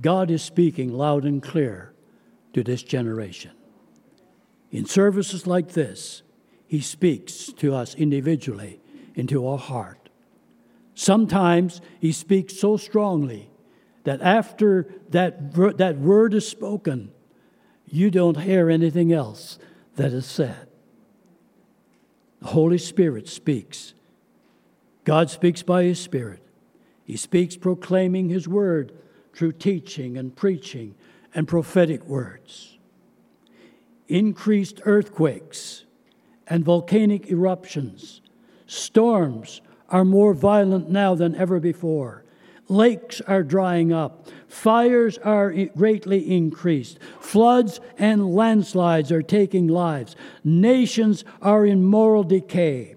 God 0.00 0.30
is 0.30 0.42
speaking 0.42 0.92
loud 0.92 1.24
and 1.24 1.42
clear 1.42 1.92
to 2.54 2.64
this 2.64 2.82
generation. 2.82 3.52
In 4.72 4.84
services 4.84 5.46
like 5.46 5.72
this, 5.72 6.22
He 6.66 6.80
speaks 6.80 7.52
to 7.54 7.72
us 7.74 7.94
individually 7.94 8.80
into 9.14 9.46
our 9.46 9.58
heart. 9.58 10.05
Sometimes 10.96 11.82
He 12.00 12.10
speaks 12.10 12.58
so 12.58 12.78
strongly 12.78 13.50
that 14.04 14.22
after 14.22 14.88
that, 15.10 15.52
that 15.76 15.98
word 15.98 16.32
is 16.34 16.48
spoken, 16.48 17.12
you 17.86 18.10
don't 18.10 18.40
hear 18.40 18.70
anything 18.70 19.12
else 19.12 19.58
that 19.96 20.12
is 20.12 20.26
said. 20.26 20.66
The 22.40 22.48
Holy 22.48 22.78
Spirit 22.78 23.28
speaks. 23.28 23.92
God 25.04 25.28
speaks 25.28 25.62
by 25.62 25.84
His 25.84 26.00
Spirit. 26.00 26.42
He 27.04 27.16
speaks 27.16 27.56
proclaiming 27.56 28.30
His 28.30 28.48
word 28.48 28.92
through 29.34 29.52
teaching 29.52 30.16
and 30.16 30.34
preaching 30.34 30.94
and 31.34 31.46
prophetic 31.46 32.04
words. 32.06 32.78
Increased 34.08 34.80
earthquakes 34.86 35.84
and 36.46 36.64
volcanic 36.64 37.30
eruptions, 37.30 38.22
storms 38.66 39.60
are 39.88 40.04
more 40.04 40.34
violent 40.34 40.90
now 40.90 41.14
than 41.14 41.34
ever 41.36 41.60
before. 41.60 42.24
Lakes 42.68 43.20
are 43.22 43.44
drying 43.44 43.92
up. 43.92 44.28
Fires 44.48 45.18
are 45.18 45.52
greatly 45.76 46.34
increased. 46.34 46.98
Floods 47.20 47.80
and 47.96 48.34
landslides 48.34 49.12
are 49.12 49.22
taking 49.22 49.68
lives. 49.68 50.16
Nations 50.42 51.24
are 51.40 51.64
in 51.64 51.84
moral 51.84 52.24
decay. 52.24 52.96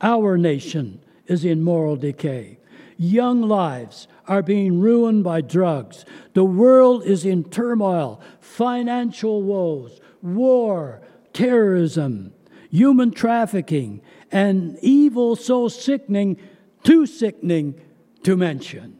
Our 0.00 0.38
nation 0.38 1.02
is 1.26 1.44
in 1.44 1.62
moral 1.62 1.96
decay. 1.96 2.58
Young 2.96 3.42
lives 3.42 4.08
are 4.26 4.42
being 4.42 4.80
ruined 4.80 5.24
by 5.24 5.40
drugs. 5.40 6.04
The 6.32 6.44
world 6.44 7.04
is 7.04 7.26
in 7.26 7.44
turmoil, 7.44 8.20
financial 8.40 9.42
woes, 9.42 10.00
war, 10.22 11.02
terrorism, 11.32 12.32
human 12.74 13.12
trafficking, 13.12 14.00
and 14.32 14.76
evil 14.82 15.36
so 15.36 15.68
sickening, 15.68 16.36
too 16.82 17.06
sickening 17.06 17.80
to 18.24 18.36
mention. 18.36 18.98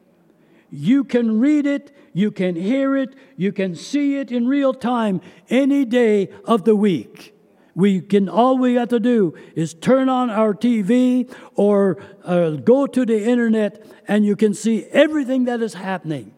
You 0.71 1.03
can 1.03 1.41
read 1.41 1.67
it, 1.67 1.91
you 2.13 2.31
can 2.31 2.55
hear 2.55 2.97
it, 2.97 3.17
you 3.37 3.51
can 3.51 3.75
see 3.75 4.17
it 4.19 4.31
in 4.31 4.47
real 4.47 4.73
time 4.75 5.21
any 5.51 5.85
day 5.85 6.29
of 6.45 6.63
the 6.63 6.77
week. 6.77 7.35
We 7.75 8.01
can 8.01 8.29
all 8.29 8.59
we 8.59 8.75
have 8.75 8.91
to 8.91 9.01
do 9.01 9.35
is 9.57 9.75
turn 9.75 10.09
on 10.09 10.31
our 10.31 10.55
TV 10.55 11.29
or 11.57 12.01
uh, 12.23 12.51
go 12.51 12.87
to 12.87 13.05
the 13.05 13.25
internet, 13.25 13.85
and 14.07 14.25
you 14.25 14.37
can 14.37 14.55
see 14.55 14.85
everything 14.93 15.47
that 15.47 15.61
is 15.61 15.75
happening, 15.75 16.33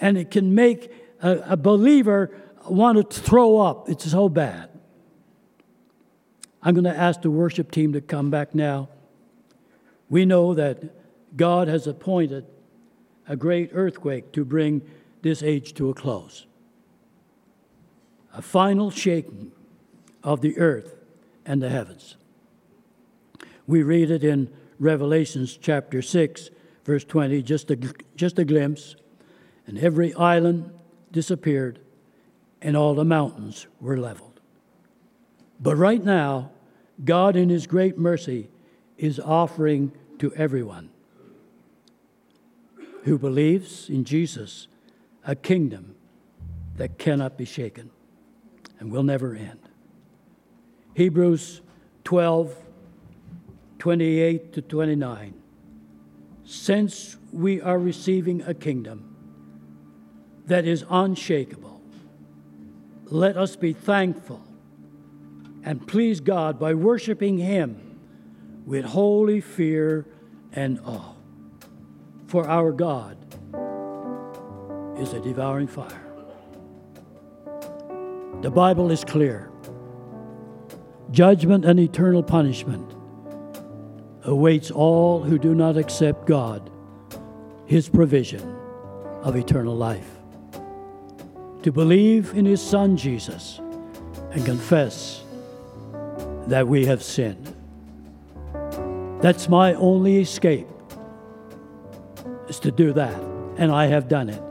and 0.00 0.16
it 0.16 0.30
can 0.30 0.54
make 0.54 0.92
a, 1.20 1.38
a 1.48 1.56
believer 1.56 2.30
want 2.68 3.10
to 3.10 3.20
throw 3.20 3.58
up. 3.58 3.88
It's 3.88 4.08
so 4.08 4.28
bad. 4.28 4.75
I'm 6.62 6.74
going 6.74 6.84
to 6.84 6.96
ask 6.96 7.22
the 7.22 7.30
worship 7.30 7.70
team 7.70 7.92
to 7.92 8.00
come 8.00 8.30
back 8.30 8.54
now. 8.54 8.88
We 10.08 10.24
know 10.24 10.54
that 10.54 10.82
God 11.36 11.68
has 11.68 11.86
appointed 11.86 12.46
a 13.28 13.36
great 13.36 13.70
earthquake 13.72 14.32
to 14.32 14.44
bring 14.44 14.82
this 15.22 15.42
age 15.42 15.74
to 15.74 15.90
a 15.90 15.94
close. 15.94 16.46
A 18.34 18.42
final 18.42 18.90
shaking 18.90 19.52
of 20.22 20.40
the 20.40 20.58
earth 20.58 20.96
and 21.44 21.62
the 21.62 21.68
heavens. 21.68 22.16
We 23.66 23.82
read 23.82 24.10
it 24.10 24.22
in 24.22 24.52
Revelations 24.78 25.56
chapter 25.60 26.02
6, 26.02 26.50
verse 26.84 27.04
20, 27.04 27.42
just 27.42 27.70
a, 27.70 27.76
just 28.14 28.38
a 28.38 28.44
glimpse, 28.44 28.94
and 29.66 29.78
every 29.78 30.14
island 30.14 30.70
disappeared, 31.10 31.80
and 32.60 32.76
all 32.76 32.94
the 32.94 33.04
mountains 33.04 33.66
were 33.80 33.96
leveled. 33.96 34.35
But 35.60 35.76
right 35.76 36.02
now, 36.02 36.50
God, 37.04 37.36
in 37.36 37.48
His 37.48 37.66
great 37.66 37.98
mercy, 37.98 38.48
is 38.98 39.20
offering 39.20 39.92
to 40.18 40.34
everyone 40.34 40.90
who 43.04 43.18
believes 43.18 43.88
in 43.88 44.04
Jesus 44.04 44.68
a 45.26 45.34
kingdom 45.34 45.94
that 46.76 46.98
cannot 46.98 47.36
be 47.36 47.44
shaken 47.44 47.90
and 48.78 48.90
will 48.90 49.02
never 49.02 49.34
end. 49.34 49.60
Hebrews 50.94 51.62
12, 52.04 52.54
28 53.78 54.52
to 54.54 54.62
29. 54.62 55.34
Since 56.44 57.16
we 57.32 57.60
are 57.60 57.78
receiving 57.78 58.42
a 58.42 58.54
kingdom 58.54 59.14
that 60.46 60.64
is 60.64 60.84
unshakable, 60.88 61.80
let 63.06 63.36
us 63.36 63.56
be 63.56 63.72
thankful 63.72 64.45
and 65.66 65.84
please 65.84 66.20
God 66.20 66.60
by 66.60 66.74
worshiping 66.74 67.38
Him 67.38 67.98
with 68.64 68.84
holy 68.84 69.40
fear 69.40 70.06
and 70.52 70.78
awe. 70.86 71.14
For 72.28 72.48
our 72.48 72.70
God 72.70 73.18
is 74.96 75.12
a 75.12 75.20
devouring 75.20 75.66
fire. 75.66 76.02
The 78.42 78.50
Bible 78.50 78.90
is 78.90 79.04
clear 79.04 79.50
judgment 81.10 81.64
and 81.64 81.78
eternal 81.80 82.22
punishment 82.22 82.94
awaits 84.22 84.70
all 84.70 85.22
who 85.22 85.38
do 85.38 85.54
not 85.54 85.76
accept 85.76 86.26
God, 86.26 86.70
His 87.66 87.88
provision 87.88 88.56
of 89.22 89.34
eternal 89.34 89.76
life. 89.76 90.10
To 91.62 91.72
believe 91.72 92.34
in 92.34 92.44
His 92.44 92.62
Son 92.62 92.96
Jesus 92.96 93.60
and 94.30 94.44
confess 94.44 95.25
that 96.46 96.68
we 96.68 96.86
have 96.86 97.02
sinned. 97.02 97.52
That's 99.20 99.48
my 99.48 99.74
only 99.74 100.18
escape, 100.20 100.68
is 102.48 102.60
to 102.60 102.70
do 102.70 102.92
that, 102.92 103.20
and 103.56 103.72
I 103.72 103.86
have 103.86 104.08
done 104.08 104.28
it. 104.28 104.42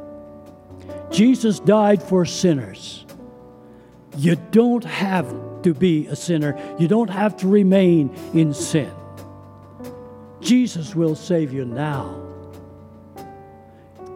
Jesus 1.12 1.60
died 1.60 2.02
for 2.02 2.26
sinners. 2.26 3.06
You 4.18 4.36
don't 4.52 4.84
have 4.84 5.34
to 5.64 5.74
be 5.74 6.08
a 6.08 6.16
sinner. 6.16 6.58
You 6.80 6.88
don't 6.88 7.10
have 7.10 7.38
to 7.38 7.48
remain 7.48 8.14
in 8.34 8.54
sin. 8.54 8.92
Jesus 10.42 10.96
will 10.96 11.16
save 11.16 11.54
you 11.54 11.66
now. 11.66 12.22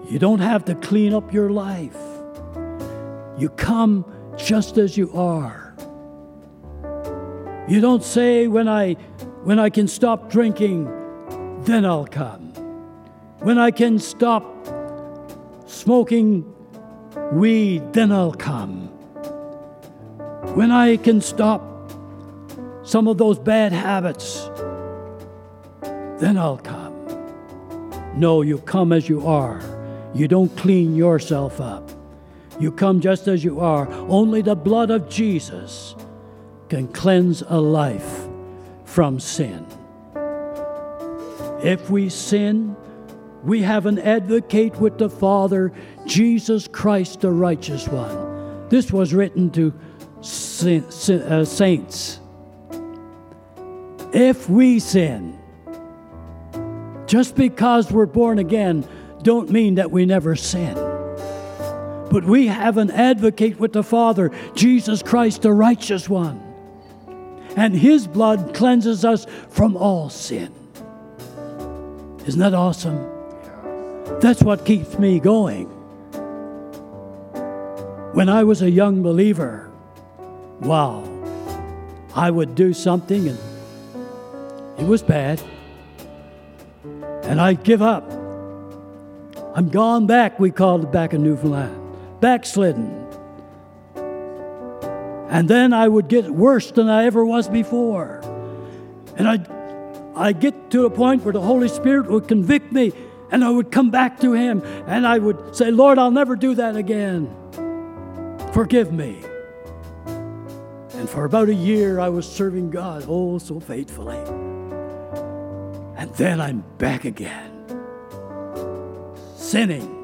You 0.10 0.20
don't 0.20 0.40
have 0.40 0.66
to 0.66 0.76
clean 0.76 1.14
up 1.14 1.34
your 1.34 1.50
life. 1.50 1.98
You 3.38 3.50
come 3.50 4.06
just 4.38 4.78
as 4.78 4.98
you 4.98 5.12
are. 5.14 5.59
You 7.70 7.82
don't 7.82 8.04
say 8.04 8.48
when 8.48 8.68
I 8.68 8.94
when 9.44 9.60
I 9.60 9.70
can 9.70 9.88
stop 9.88 10.30
drinking, 10.30 10.86
then 11.62 11.86
I'll 11.86 12.08
come. 12.08 12.54
When 13.40 13.58
I 13.58 13.72
can 13.72 14.00
stop 14.00 14.44
smoking 15.68 16.44
weed, 17.32 17.94
then 17.94 18.12
I'll 18.12 18.34
come 18.34 18.90
when 20.56 20.72
I 20.72 20.98
can 20.98 21.22
stop 21.22 21.62
some 22.84 23.08
of 23.08 23.18
those 23.18 23.38
bad 23.38 23.72
habits, 23.72 24.50
then 26.20 26.38
I'll 26.38 26.58
come. 26.58 26.96
No, 28.16 28.42
you 28.42 28.58
come 28.58 28.92
as 28.92 29.08
you 29.08 29.28
are. 29.28 29.62
You 30.14 30.28
don't 30.28 30.56
clean 30.58 30.96
yourself 30.96 31.62
up. 31.62 31.92
You 32.60 32.72
come 32.72 33.00
just 33.00 33.28
as 33.28 33.44
you 33.44 33.60
are. 33.60 33.88
Only 34.10 34.42
the 34.42 34.56
blood 34.56 34.90
of 34.90 35.08
Jesus 35.08 35.96
can 36.70 36.88
cleanse 36.88 37.42
a 37.48 37.60
life 37.60 38.28
from 38.86 39.20
sin. 39.20 39.66
If 41.64 41.90
we 41.90 42.10
sin, 42.10 42.76
we 43.44 43.62
have 43.64 43.86
an 43.86 44.00
advocate 44.00 44.80
with 44.80 44.98
the 44.98 45.10
Father, 45.10 45.74
Jesus 46.06 46.68
Christ, 46.68 47.22
the 47.22 47.32
righteous 47.32 47.88
one. 47.88 48.70
This 48.70 48.92
was 48.92 49.14
written 49.14 49.50
to 49.52 49.74
uh, 50.20 51.46
saints. 51.46 52.20
If 54.14 54.50
we 54.50 54.80
sin, 54.80 55.40
just 57.08 57.36
because 57.36 57.92
we're 57.92 58.06
born 58.06 58.40
again, 58.40 58.88
don't 59.24 59.50
mean 59.50 59.76
that 59.76 59.92
we 59.92 60.06
never 60.06 60.36
sin. 60.36 60.76
But 62.12 62.24
we 62.24 62.48
have 62.48 62.78
an 62.78 62.92
advocate 62.92 63.60
with 63.60 63.74
the 63.74 63.84
Father, 63.84 64.32
Jesus 64.56 65.04
Christ, 65.04 65.42
the 65.42 65.54
righteous 65.54 66.10
one. 66.10 66.49
And 67.56 67.76
his 67.76 68.08
blood 68.08 68.54
cleanses 68.54 69.04
us 69.04 69.26
from 69.50 69.76
all 69.76 70.10
sin. 70.10 70.54
Isn't 72.26 72.40
that 72.40 72.54
awesome? 72.54 73.08
That's 74.20 74.44
what 74.44 74.66
keeps 74.66 75.00
me 75.00 75.20
going. 75.20 75.66
When 78.14 78.30
I 78.30 78.44
was 78.44 78.62
a 78.62 78.70
young 78.70 79.02
believer, 79.02 79.72
wow, 80.60 81.04
I 82.16 82.30
would 82.30 82.56
do 82.56 82.74
something 82.74 83.30
and 83.30 83.38
it 84.78 84.86
was 84.86 85.02
bad. 85.02 85.42
And 87.24 87.40
I'd 87.40 87.64
give 87.64 87.82
up. 87.82 88.10
I'm 89.56 89.70
gone 89.70 90.06
back, 90.08 90.40
we 90.40 90.52
called 90.52 90.84
it 90.84 90.92
back 90.92 91.14
in 91.14 91.24
Newfoundland. 91.24 91.76
Backslidden. 92.22 93.09
And 95.30 95.48
then 95.48 95.74
I 95.74 95.88
would 95.88 96.08
get 96.08 96.28
worse 96.32 96.72
than 96.72 96.90
I 96.90 97.06
ever 97.06 97.24
was 97.24 97.48
before. 97.48 98.20
And 99.16 99.28
I'd, 99.28 99.48
I'd 100.16 100.40
get 100.40 100.72
to 100.72 100.86
a 100.86 100.90
point 100.90 101.24
where 101.24 101.34
the 101.34 101.42
Holy 101.42 101.68
Spirit 101.68 102.10
would 102.10 102.28
convict 102.28 102.72
me, 102.72 102.92
and 103.30 103.44
I 103.44 103.52
would 103.52 103.72
come 103.72 103.92
back 103.92 104.20
to 104.22 104.34
Him, 104.34 104.64
and 104.88 105.06
I 105.06 105.20
would 105.20 105.56
say, 105.56 105.70
Lord, 105.70 106.00
I'll 106.00 106.10
never 106.10 106.36
do 106.36 106.56
that 106.56 106.76
again. 106.76 107.30
Forgive 108.54 108.92
me. 108.92 109.22
And 110.08 111.08
for 111.08 111.26
about 111.26 111.48
a 111.48 111.54
year, 111.54 112.00
I 112.00 112.10
was 112.10 112.28
serving 112.28 112.72
God 112.72 113.06
oh 113.08 113.38
so 113.38 113.60
faithfully. 113.60 114.18
And 115.96 116.12
then 116.16 116.42
I'm 116.42 116.64
back 116.80 117.06
again, 117.06 117.52
sinning. 119.36 119.96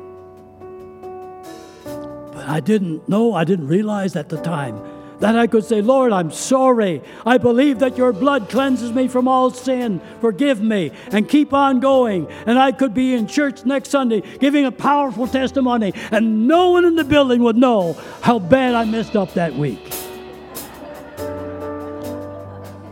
But 1.83 2.47
I 2.47 2.59
didn't 2.59 3.09
know, 3.09 3.33
I 3.33 3.43
didn't 3.43 3.67
realize 3.67 4.15
at 4.15 4.29
the 4.29 4.39
time 4.39 4.79
that 5.19 5.37
I 5.37 5.47
could 5.47 5.63
say, 5.63 5.81
Lord, 5.81 6.11
I'm 6.11 6.31
sorry. 6.31 7.01
I 7.25 7.37
believe 7.37 7.79
that 7.79 7.97
your 7.97 8.13
blood 8.13 8.49
cleanses 8.49 8.91
me 8.91 9.07
from 9.07 9.27
all 9.27 9.51
sin. 9.51 10.01
Forgive 10.21 10.61
me 10.61 10.91
and 11.11 11.27
keep 11.27 11.53
on 11.53 11.79
going. 11.79 12.27
And 12.45 12.59
I 12.59 12.71
could 12.71 12.93
be 12.93 13.13
in 13.13 13.27
church 13.27 13.65
next 13.65 13.89
Sunday 13.89 14.21
giving 14.39 14.65
a 14.65 14.71
powerful 14.71 15.27
testimony, 15.27 15.93
and 16.11 16.47
no 16.47 16.71
one 16.71 16.85
in 16.85 16.95
the 16.95 17.03
building 17.03 17.43
would 17.43 17.57
know 17.57 17.93
how 18.21 18.39
bad 18.39 18.75
I 18.75 18.85
messed 18.85 19.15
up 19.15 19.33
that 19.33 19.53
week. 19.53 19.79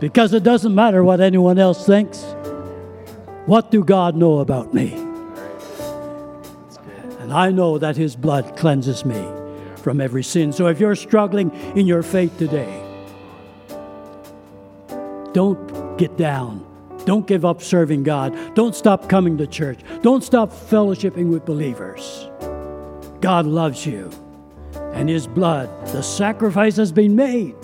Because 0.00 0.32
it 0.32 0.42
doesn't 0.42 0.74
matter 0.74 1.02
what 1.02 1.20
anyone 1.20 1.58
else 1.58 1.86
thinks. 1.86 2.22
What 3.46 3.70
do 3.70 3.84
God 3.84 4.16
know 4.16 4.38
about 4.38 4.74
me? 4.74 4.92
And 7.20 7.32
I 7.32 7.50
know 7.50 7.78
that 7.78 7.96
His 7.96 8.16
blood 8.16 8.56
cleanses 8.56 9.04
me 9.04 9.26
from 9.84 10.00
every 10.00 10.24
sin. 10.24 10.50
So 10.50 10.66
if 10.66 10.80
you're 10.80 10.96
struggling 10.96 11.52
in 11.76 11.86
your 11.86 12.02
faith 12.02 12.36
today, 12.38 12.80
don't 15.34 15.98
get 15.98 16.16
down. 16.16 16.66
Don't 17.04 17.26
give 17.26 17.44
up 17.44 17.62
serving 17.62 18.02
God. 18.02 18.54
Don't 18.54 18.74
stop 18.74 19.10
coming 19.10 19.36
to 19.36 19.46
church. 19.46 19.80
Don't 20.00 20.24
stop 20.24 20.50
fellowshipping 20.50 21.28
with 21.28 21.44
believers. 21.44 22.28
God 23.20 23.44
loves 23.44 23.84
you. 23.84 24.10
And 24.94 25.08
His 25.08 25.26
blood, 25.26 25.68
the 25.88 26.02
sacrifice 26.02 26.76
has 26.76 26.90
been 26.90 27.14
made. 27.14 27.56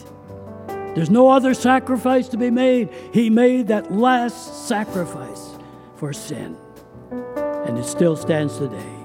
There's 0.94 1.10
no 1.10 1.30
other 1.30 1.54
sacrifice 1.54 2.28
to 2.28 2.36
be 2.36 2.50
made. 2.50 2.90
He 3.14 3.30
made 3.30 3.68
that 3.68 3.92
last 3.92 4.68
sacrifice 4.68 5.52
for 5.96 6.12
sin. 6.12 6.56
And 7.10 7.78
it 7.78 7.84
still 7.84 8.16
stands 8.16 8.58
today. 8.58 8.96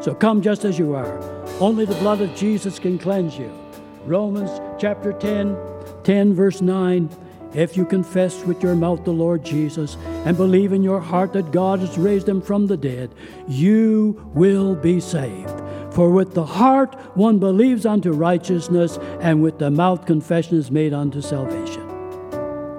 So 0.00 0.14
come 0.14 0.42
just 0.42 0.64
as 0.64 0.78
you 0.78 0.94
are. 0.94 1.39
Only 1.60 1.84
the 1.84 1.94
blood 1.96 2.22
of 2.22 2.34
Jesus 2.34 2.78
can 2.78 2.98
cleanse 2.98 3.36
you. 3.36 3.52
Romans 4.06 4.50
chapter 4.80 5.12
10, 5.12 5.56
10, 6.04 6.34
verse 6.34 6.62
9. 6.62 7.10
If 7.52 7.76
you 7.76 7.84
confess 7.84 8.44
with 8.44 8.62
your 8.62 8.74
mouth 8.74 9.04
the 9.04 9.10
Lord 9.10 9.44
Jesus 9.44 9.96
and 10.24 10.36
believe 10.36 10.72
in 10.72 10.82
your 10.82 11.00
heart 11.00 11.34
that 11.34 11.52
God 11.52 11.80
has 11.80 11.98
raised 11.98 12.28
him 12.28 12.40
from 12.40 12.66
the 12.66 12.76
dead, 12.76 13.14
you 13.46 14.30
will 14.34 14.74
be 14.74 15.00
saved. 15.00 15.60
For 15.92 16.10
with 16.10 16.32
the 16.34 16.46
heart 16.46 16.94
one 17.14 17.38
believes 17.38 17.84
unto 17.84 18.12
righteousness, 18.12 18.98
and 19.20 19.42
with 19.42 19.58
the 19.58 19.70
mouth 19.70 20.06
confession 20.06 20.56
is 20.56 20.70
made 20.70 20.94
unto 20.94 21.20
salvation. 21.20 21.86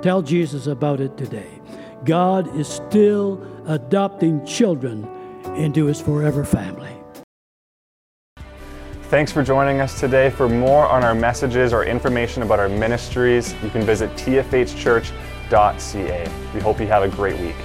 Tell 0.01 0.21
Jesus 0.21 0.65
about 0.65 1.01
it 1.01 1.17
today. 1.17 1.61
God 2.05 2.55
is 2.55 2.67
still 2.67 3.45
adopting 3.67 4.43
children 4.45 5.07
into 5.55 5.85
his 5.85 6.01
forever 6.01 6.43
family. 6.45 7.00
Thanks 9.11 9.29
for 9.29 9.43
joining 9.43 9.81
us 9.81 9.99
today. 9.99 10.29
For 10.29 10.47
more 10.47 10.87
on 10.87 11.03
our 11.03 11.13
messages 11.13 11.73
or 11.73 11.83
information 11.83 12.43
about 12.43 12.59
our 12.59 12.69
ministries, 12.69 13.53
you 13.61 13.69
can 13.69 13.81
visit 13.81 14.09
tfhchurch.ca. 14.11 15.11
We 16.53 16.59
hope 16.61 16.79
you 16.79 16.87
have 16.87 17.03
a 17.03 17.09
great 17.09 17.37
week. 17.41 17.57